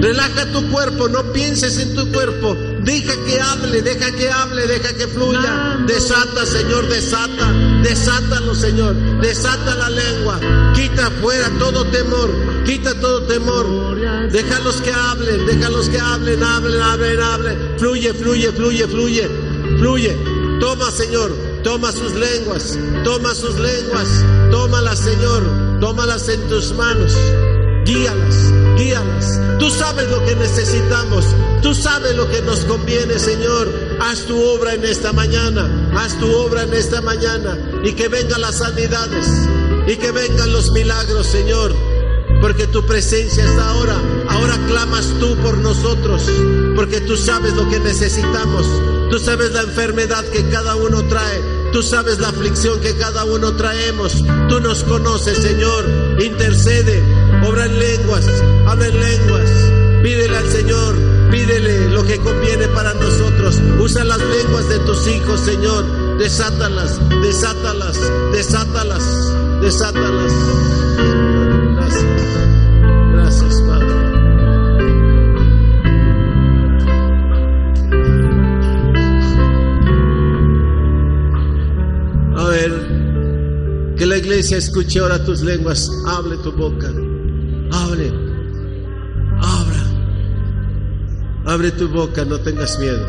[0.00, 4.94] relaja tu cuerpo, no pienses en tu cuerpo, deja que hable, deja que hable, deja
[4.94, 5.78] que fluya.
[5.86, 10.40] Desata, Señor, desata, desátalo, Señor, desata la lengua,
[10.74, 12.30] quita fuera todo temor,
[12.64, 13.66] quita todo temor.
[14.30, 17.74] Déjalos que hablen, déjalos que hablen, hablen, hablen, hablen.
[17.78, 19.28] Fluye, fluye, fluye, fluye,
[19.78, 20.16] fluye.
[20.60, 21.32] Toma, Señor,
[21.62, 24.08] toma sus lenguas, toma sus lenguas,
[24.50, 25.42] tómalas, Señor,
[25.80, 27.12] tómalas en tus manos.
[27.84, 29.40] Guíalas, guíalas.
[29.58, 31.24] Tú sabes lo que necesitamos,
[31.62, 33.72] tú sabes lo que nos conviene, Señor.
[34.00, 38.40] Haz tu obra en esta mañana, haz tu obra en esta mañana y que vengan
[38.40, 39.26] las sanidades
[39.86, 41.74] y que vengan los milagros, Señor
[42.44, 43.96] porque tu presencia está ahora.
[44.28, 46.30] Ahora clamas tú por nosotros,
[46.76, 48.66] porque tú sabes lo que necesitamos.
[49.10, 51.40] Tú sabes la enfermedad que cada uno trae.
[51.72, 54.22] Tú sabes la aflicción que cada uno traemos.
[54.50, 55.86] Tú nos conoces, Señor.
[56.20, 57.02] Intercede,
[57.46, 58.26] obra en lenguas,
[58.66, 59.50] habla en lenguas.
[60.02, 60.94] Pídele al Señor,
[61.30, 63.60] pídele lo que conviene para nosotros.
[63.78, 66.18] Usa las lenguas de tus hijos, Señor.
[66.18, 67.98] Desátalas, desátalas,
[68.32, 69.02] desátalas,
[69.60, 70.32] desátalas.
[83.96, 85.88] Que la iglesia escuche ahora tus lenguas.
[86.06, 86.90] Hable tu boca.
[89.40, 89.82] Abra.
[91.46, 93.06] Abre tu boca, no tengas miedo.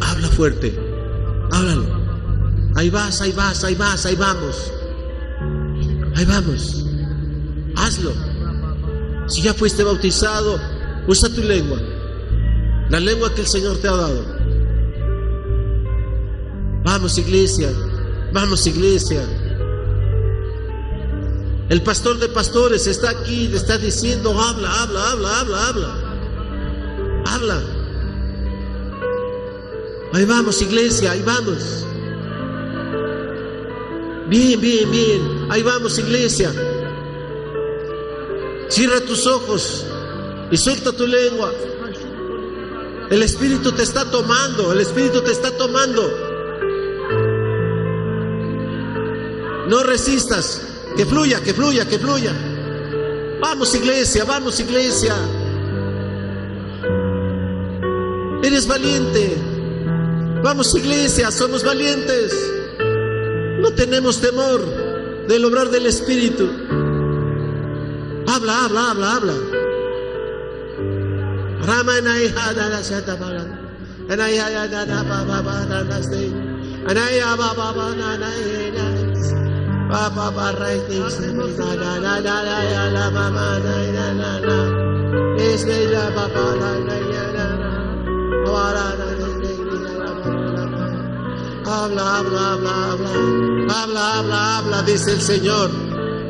[0.00, 0.78] Habla fuerte.
[1.50, 1.86] Háblalo.
[2.76, 4.72] Ahí vas, ahí vas, ahí vas, ahí vamos.
[6.14, 6.84] Ahí vamos.
[7.76, 8.12] Hazlo.
[9.26, 10.60] Si ya fuiste bautizado,
[11.06, 11.80] usa tu lengua.
[12.90, 14.24] La lengua que el Señor te ha dado.
[16.84, 17.70] Vamos, iglesia.
[18.32, 19.22] Vamos, iglesia.
[21.68, 26.08] El pastor de pastores está aquí, le está diciendo, habla, habla, habla, habla, habla.
[27.26, 27.62] Habla.
[30.14, 31.84] Ahí vamos, iglesia, ahí vamos.
[34.28, 35.46] Bien, bien, bien.
[35.50, 36.52] Ahí vamos, iglesia.
[38.68, 39.84] Cierra tus ojos
[40.50, 41.52] y suelta tu lengua.
[43.10, 46.02] El Espíritu te está tomando, el Espíritu te está tomando.
[49.68, 50.67] No resistas.
[50.98, 52.32] Que fluya, que fluya, que fluya.
[53.40, 55.14] Vamos iglesia, vamos iglesia.
[58.42, 59.36] Eres valiente.
[60.42, 62.34] Vamos iglesia, somos valientes.
[63.60, 64.60] No tenemos temor
[65.28, 66.50] del obrar del Espíritu.
[68.26, 69.34] Habla, habla, habla, habla.
[71.64, 72.00] Rama
[91.64, 93.10] Habla, habla, habla, habla,
[93.68, 95.70] habla, habla, habla, dice el Señor.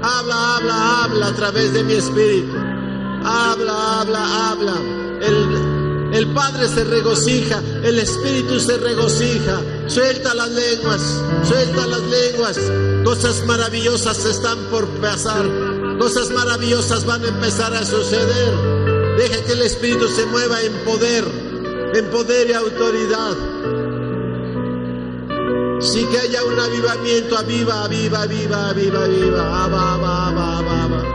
[0.02, 2.56] Habla, habla, habla a través de mi espíritu.
[3.24, 4.74] Habla, habla, habla.
[5.20, 9.60] El, el Padre se regocija, el Espíritu se regocija.
[9.88, 11.00] Suelta las lenguas,
[11.44, 12.58] suelta las lenguas.
[13.04, 15.46] Cosas maravillosas están por pasar.
[15.98, 18.52] Cosas maravillosas van a empezar a suceder.
[19.16, 21.24] Deja que el Espíritu se mueva en poder,
[21.94, 23.34] en poder y autoridad.
[25.80, 31.08] Sí que haya un avivamiento, aviva, aviva, aviva, aviva, aviva, aba, aba, aba, aba, aba.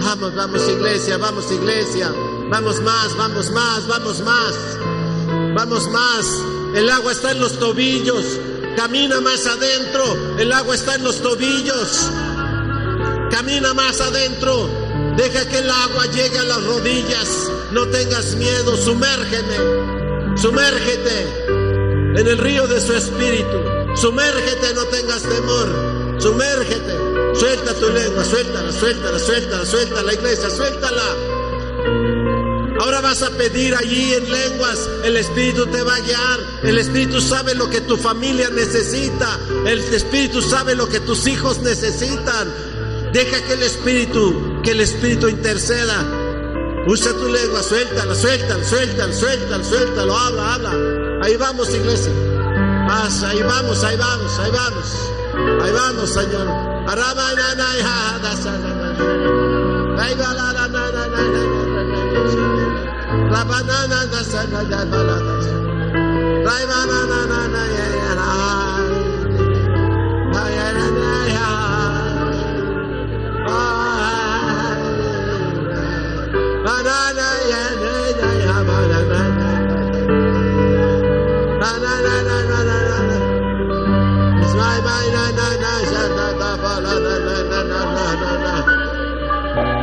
[0.00, 2.12] Vamos, vamos iglesia, vamos iglesia.
[2.50, 4.54] Vamos más, vamos más, vamos más.
[5.54, 6.26] Vamos más.
[6.74, 8.24] El agua está en los tobillos.
[8.76, 10.38] Camina más adentro.
[10.38, 12.10] El agua está en los tobillos.
[13.34, 14.70] Camina más adentro.
[15.16, 17.50] Deja que el agua llegue a las rodillas.
[17.72, 18.76] No tengas miedo.
[18.76, 20.36] Sumérgeme.
[20.36, 21.44] Sumérgete
[22.16, 23.58] en el río de su espíritu.
[23.96, 26.16] Sumérgete, no tengas temor.
[26.20, 27.34] Sumérgete.
[27.34, 31.02] Suelta tu lengua, suéltala, suéltala, suéltala, suéltala, iglesia, suéltala.
[32.78, 37.20] Ahora vas a pedir allí en lenguas, el Espíritu te va a guiar, el Espíritu
[37.20, 42.73] sabe lo que tu familia necesita, el Espíritu sabe lo que tus hijos necesitan.
[43.14, 46.02] Deja que el Espíritu, que el Espíritu interceda.
[46.88, 50.72] Usa tu lengua, suéltala, suéltala, suéltala, suéltala, suéltalo, habla, habla.
[51.22, 52.10] Ahí vamos, iglesia.
[52.88, 54.86] Ahí vamos, ahí vamos, ahí vamos.
[55.62, 56.74] Ahí vamos, Señor.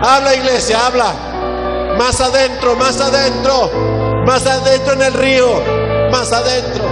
[0.04, 1.14] Habla iglesia, habla.
[1.98, 3.72] Más adentro, más adentro.
[4.26, 5.48] Más adentro en el río.
[6.12, 6.84] Más adentro,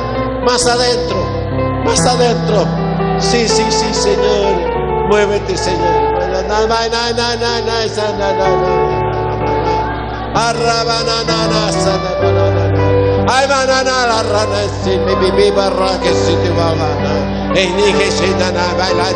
[0.46, 1.18] más adentro,
[1.84, 2.66] más adentro.
[3.20, 5.08] Sí, sí, sí, Señor.
[5.10, 6.20] Muévete, Señor.
[13.28, 17.58] Ay, banana, la rana, si mi bibi barra que si te va a ganar.
[17.58, 19.12] Ey, ni que si na na baila,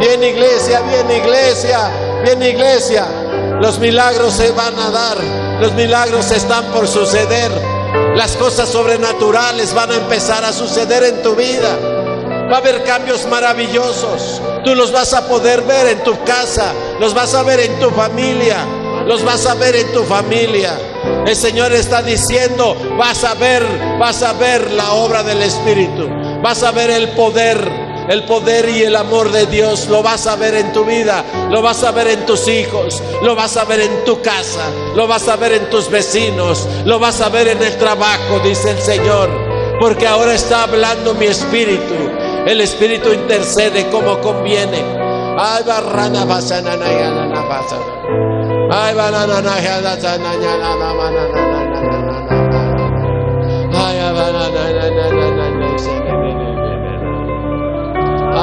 [0.00, 1.90] Bien iglesia, bien iglesia,
[2.24, 3.04] bien iglesia.
[3.60, 5.18] Los milagros se van a dar,
[5.60, 7.71] los milagros están por suceder.
[8.16, 11.78] Las cosas sobrenaturales van a empezar a suceder en tu vida.
[12.50, 14.42] Va a haber cambios maravillosos.
[14.64, 17.90] Tú los vas a poder ver en tu casa, los vas a ver en tu
[17.90, 18.64] familia,
[19.06, 20.78] los vas a ver en tu familia.
[21.26, 23.64] El Señor está diciendo, vas a ver,
[23.98, 26.08] vas a ver la obra del Espíritu,
[26.42, 27.58] vas a ver el poder,
[28.08, 31.62] el poder y el amor de Dios lo vas a ver en tu vida, lo
[31.62, 35.28] vas a ver en tus hijos, lo vas a ver en tu casa, lo vas
[35.28, 39.30] a ver en tus vecinos, lo vas a ver en el trabajo, dice el Señor.
[39.80, 41.94] Porque ahora está hablando mi espíritu.
[42.46, 44.80] El espíritu intercede como conviene.
[45.38, 45.64] Ay,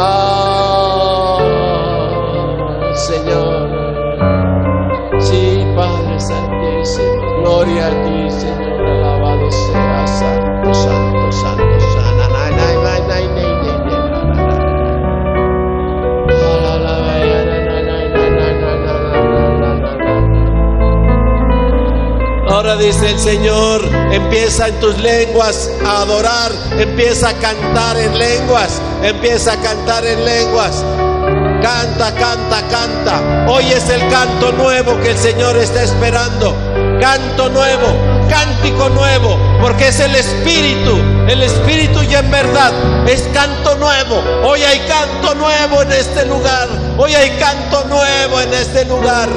[0.02, 1.40] Ah,
[2.96, 3.68] Señor.
[5.20, 7.42] Sí, Padre Santísimo.
[7.42, 8.82] Gloria a ti, Señor.
[8.82, 11.69] Alabado sea Santo, Santo, Santo,
[22.60, 28.82] Ahora dice el Señor, empieza en tus lenguas a adorar, empieza a cantar en lenguas,
[29.02, 30.84] empieza a cantar en lenguas.
[31.62, 33.46] Canta, canta, canta.
[33.48, 36.54] Hoy es el canto nuevo que el Señor está esperando.
[37.00, 37.96] Canto nuevo.
[38.28, 40.98] cántico nuevo, porque es el Espíritu,
[41.28, 42.74] el Espíritu y en verdad
[43.08, 44.22] es canto nuevo.
[44.44, 49.30] Hoy hay canto nuevo en este lugar, hoy hay canto nuevo en este lugar.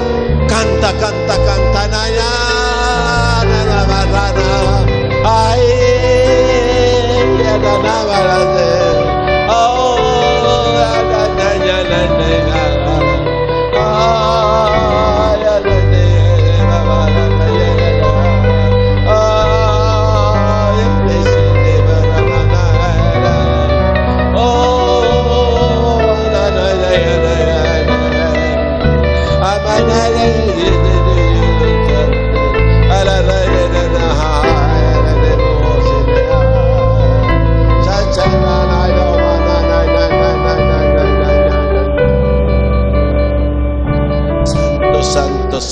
[0.48, 2.61] Canta, canta, canta, na,
[4.14, 5.62] Ay,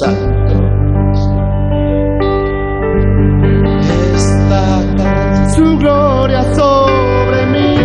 [0.00, 0.54] Santo.
[4.16, 4.64] Está
[5.54, 7.76] su gloria sobre mí.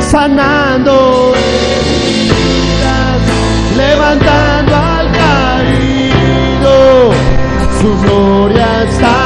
[0.00, 3.20] Sanando heridas,
[3.76, 6.74] levantando al caído,
[7.82, 9.17] su gloria está.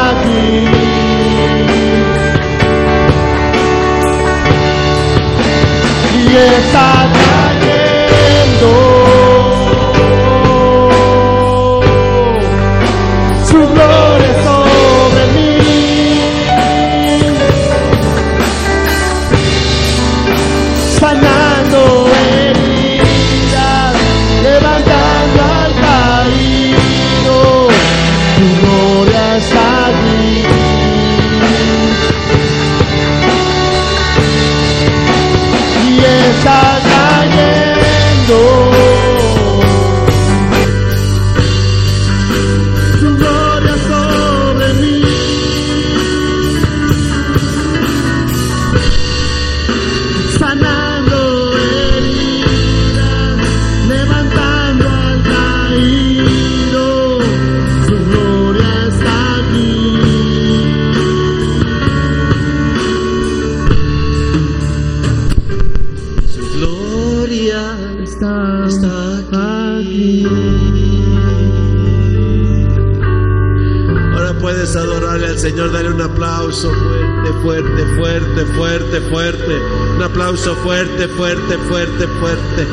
[80.55, 82.66] Fuerte, fuerte, fuerte, fuerte.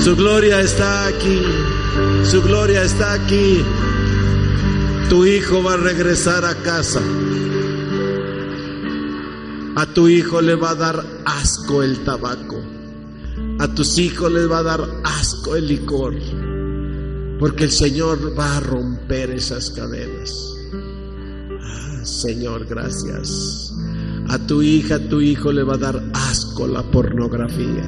[0.00, 1.42] Su gloria está aquí.
[2.24, 3.64] Su gloria está aquí.
[5.08, 7.00] Tu hijo va a regresar a casa.
[9.76, 12.60] A tu hijo le va a dar asco el tabaco.
[13.58, 16.14] A tus hijos les va a dar asco el licor.
[17.38, 20.32] Porque el Señor va a romper esas cadenas.
[21.62, 23.63] Ah, Señor, gracias.
[24.34, 27.84] A tu hija, a tu hijo le va a dar asco la pornografía.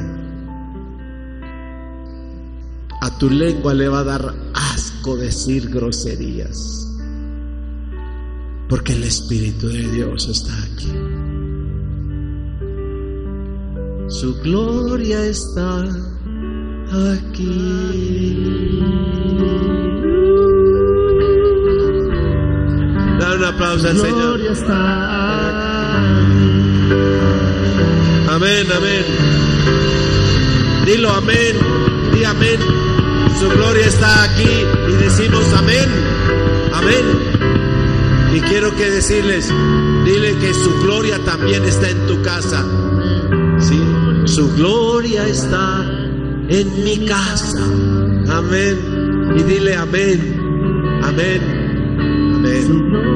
[3.02, 6.86] A tu lengua le va a dar asco decir groserías.
[8.68, 10.92] Porque el Espíritu de Dios está aquí.
[14.06, 15.82] Su gloria está
[17.18, 17.56] aquí.
[23.18, 25.25] Da un aplauso al Señor.
[28.28, 29.04] Amén, amén.
[30.84, 31.56] Dilo amén,
[32.12, 32.60] di amén.
[33.38, 34.48] Su gloria está aquí
[34.88, 35.88] y decimos amén,
[36.72, 37.04] amén.
[38.34, 39.52] Y quiero que decirles,
[40.04, 42.64] dile que su gloria también está en tu casa.
[44.26, 45.84] Su gloria está
[46.48, 47.64] en mi casa.
[48.28, 49.34] Amén.
[49.36, 51.40] Y dile amén, amén,
[52.36, 53.15] amén.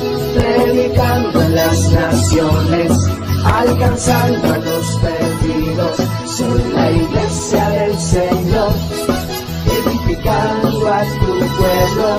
[1.11, 2.91] llegando a las naciones,
[3.43, 5.97] alcanzando a los perdidos.
[6.25, 8.71] Soy la iglesia del Señor,
[9.67, 12.17] edificando a tu pueblo,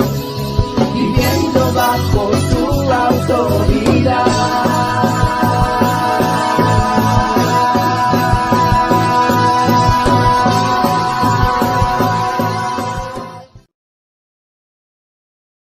[0.93, 3.82] viviendo bajo tu autoridad.